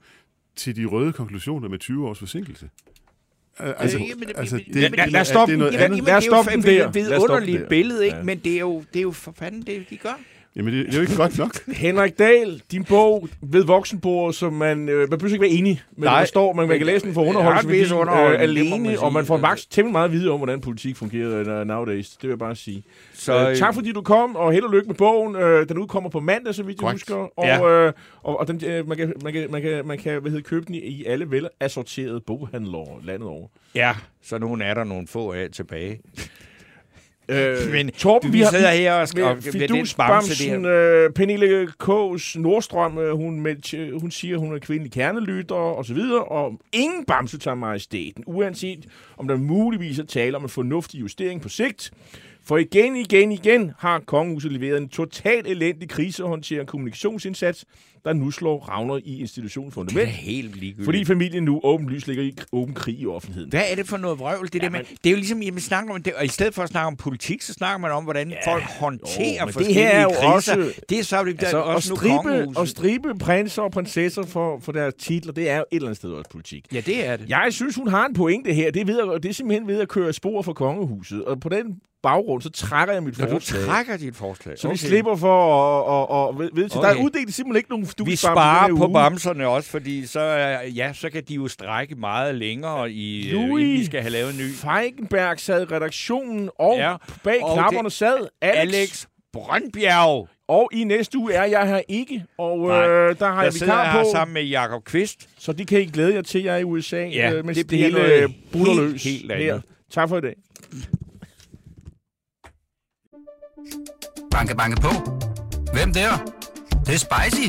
[0.57, 2.69] til de røde konklusioner med 20 års forsinkelse.
[3.59, 3.99] Altså,
[4.39, 5.99] altså, men- det, lad- lad os stoppe det er noget andet.
[6.05, 6.69] Lad det er stoppe den der.
[6.79, 7.69] Lad os stoppe den vidunderligt der.
[7.69, 8.17] billede, ikke?
[8.17, 8.23] Ja.
[8.23, 10.19] Men det er, jo, det er jo for fanden det, de gør.
[10.57, 11.57] Jamen, det, det er jo ikke godt nok.
[11.77, 16.09] Henrik Dahl, din bog ved voksenbordet, som man, øh, man behøver ikke være enig med,
[16.09, 16.19] Nej.
[16.19, 18.75] der står, men man kan læse den for Ja, underholdelse en vis underholdning, det må
[18.75, 21.67] alene, man og man får maks temmelig meget at vide om, hvordan politik fungerer uh,
[21.67, 22.11] nowadays.
[22.11, 22.83] Det vil jeg bare sige.
[23.13, 25.37] Så, Så, øh, tak fordi du kom, og held og lykke med bogen.
[25.37, 27.15] Øh, den udkommer på mandag, så vidt jeg husker.
[27.15, 27.69] Og, Ja.
[27.87, 27.93] øh,
[28.23, 30.67] og, og den, øh, man kan, man kan, man kan, man kan hvad hedder, købe
[30.67, 33.49] den i, alle velassorterede boghandlere landet over.
[33.75, 36.01] Ja, så nu er der nogle få af tilbage.
[37.29, 41.05] Øh, Men Torben, vi sidder her og skal og, med med den bamse der.
[41.05, 45.95] øh, Pernille K's Nordstrøm, øh, hun, med, hun siger, hun er kvindelig kernelytter og så
[45.95, 51.01] videre, og ingen bamse tager majestæten, uanset om der muligvis er tale om en fornuftig
[51.01, 51.91] justering på sigt.
[52.47, 57.65] For igen, igen, igen har kongehuset leveret en totalt elendig krisehåndterende kommunikationsindsats,
[58.05, 60.85] der nu slår ravner i institutionens Det er fundament, helt ligegyldigt.
[60.85, 63.51] fordi familien nu åbenlyst ligger i åben krig i offentligheden.
[63.51, 64.47] Hvad er det for noget vrøvl?
[64.47, 66.55] Det, ja, der med, det er jo ligesom, man snakker om det, og i stedet
[66.55, 69.47] for at snakke om politik, så snakker man om, hvordan ja, folk håndterer jo, men
[69.47, 70.33] det forskellige her er jo kriser.
[70.33, 73.63] også- det er så det, der Altså, er at også nu stribe, og stribe prinser
[73.63, 76.67] og prinsesser for, for deres titler, det er jo et eller andet sted også politik.
[76.73, 77.29] Ja, det er det.
[77.29, 78.71] Jeg synes, hun har en pointe her.
[78.71, 81.25] Det er, ved at, det er simpelthen ved at køre spor for kongehuset.
[81.25, 83.63] Og på den baggrund, så trækker jeg mit Når du forslag.
[83.65, 84.59] trækker dit forslag.
[84.59, 86.81] Så vi slipper for at, at, at ved, ved til.
[86.81, 87.01] Der Okay.
[87.01, 88.93] er uddelt simpelthen ikke nogen Vi sparer på uge.
[88.95, 90.21] bamserne også, fordi så,
[90.75, 94.11] ja, så kan de jo strække meget længere, i, øh, Louis inden vi skal have
[94.13, 94.53] lavet en ny.
[94.55, 98.75] Feigenberg sad i redaktionen, og Ja, bag og knapperne det- sad Alex.
[98.75, 103.43] Alex Brøndbjerg, Og i næste uge er jeg her ikke, og Nej, øh, der har
[103.43, 104.09] jeg vikar her på.
[104.13, 105.29] sammen med Jakob Kvist.
[105.39, 107.71] Så det kan I glæde jer til, jeg er i USA, Ja, øh, mens det
[107.71, 109.53] det, bliver hele øh, helt, løs helt her.
[109.55, 109.65] andet.
[109.93, 110.35] Tak for i dag.
[114.31, 114.89] Banke, banke på.
[115.73, 116.11] Hvem der?
[116.71, 117.49] Det, det er spicy.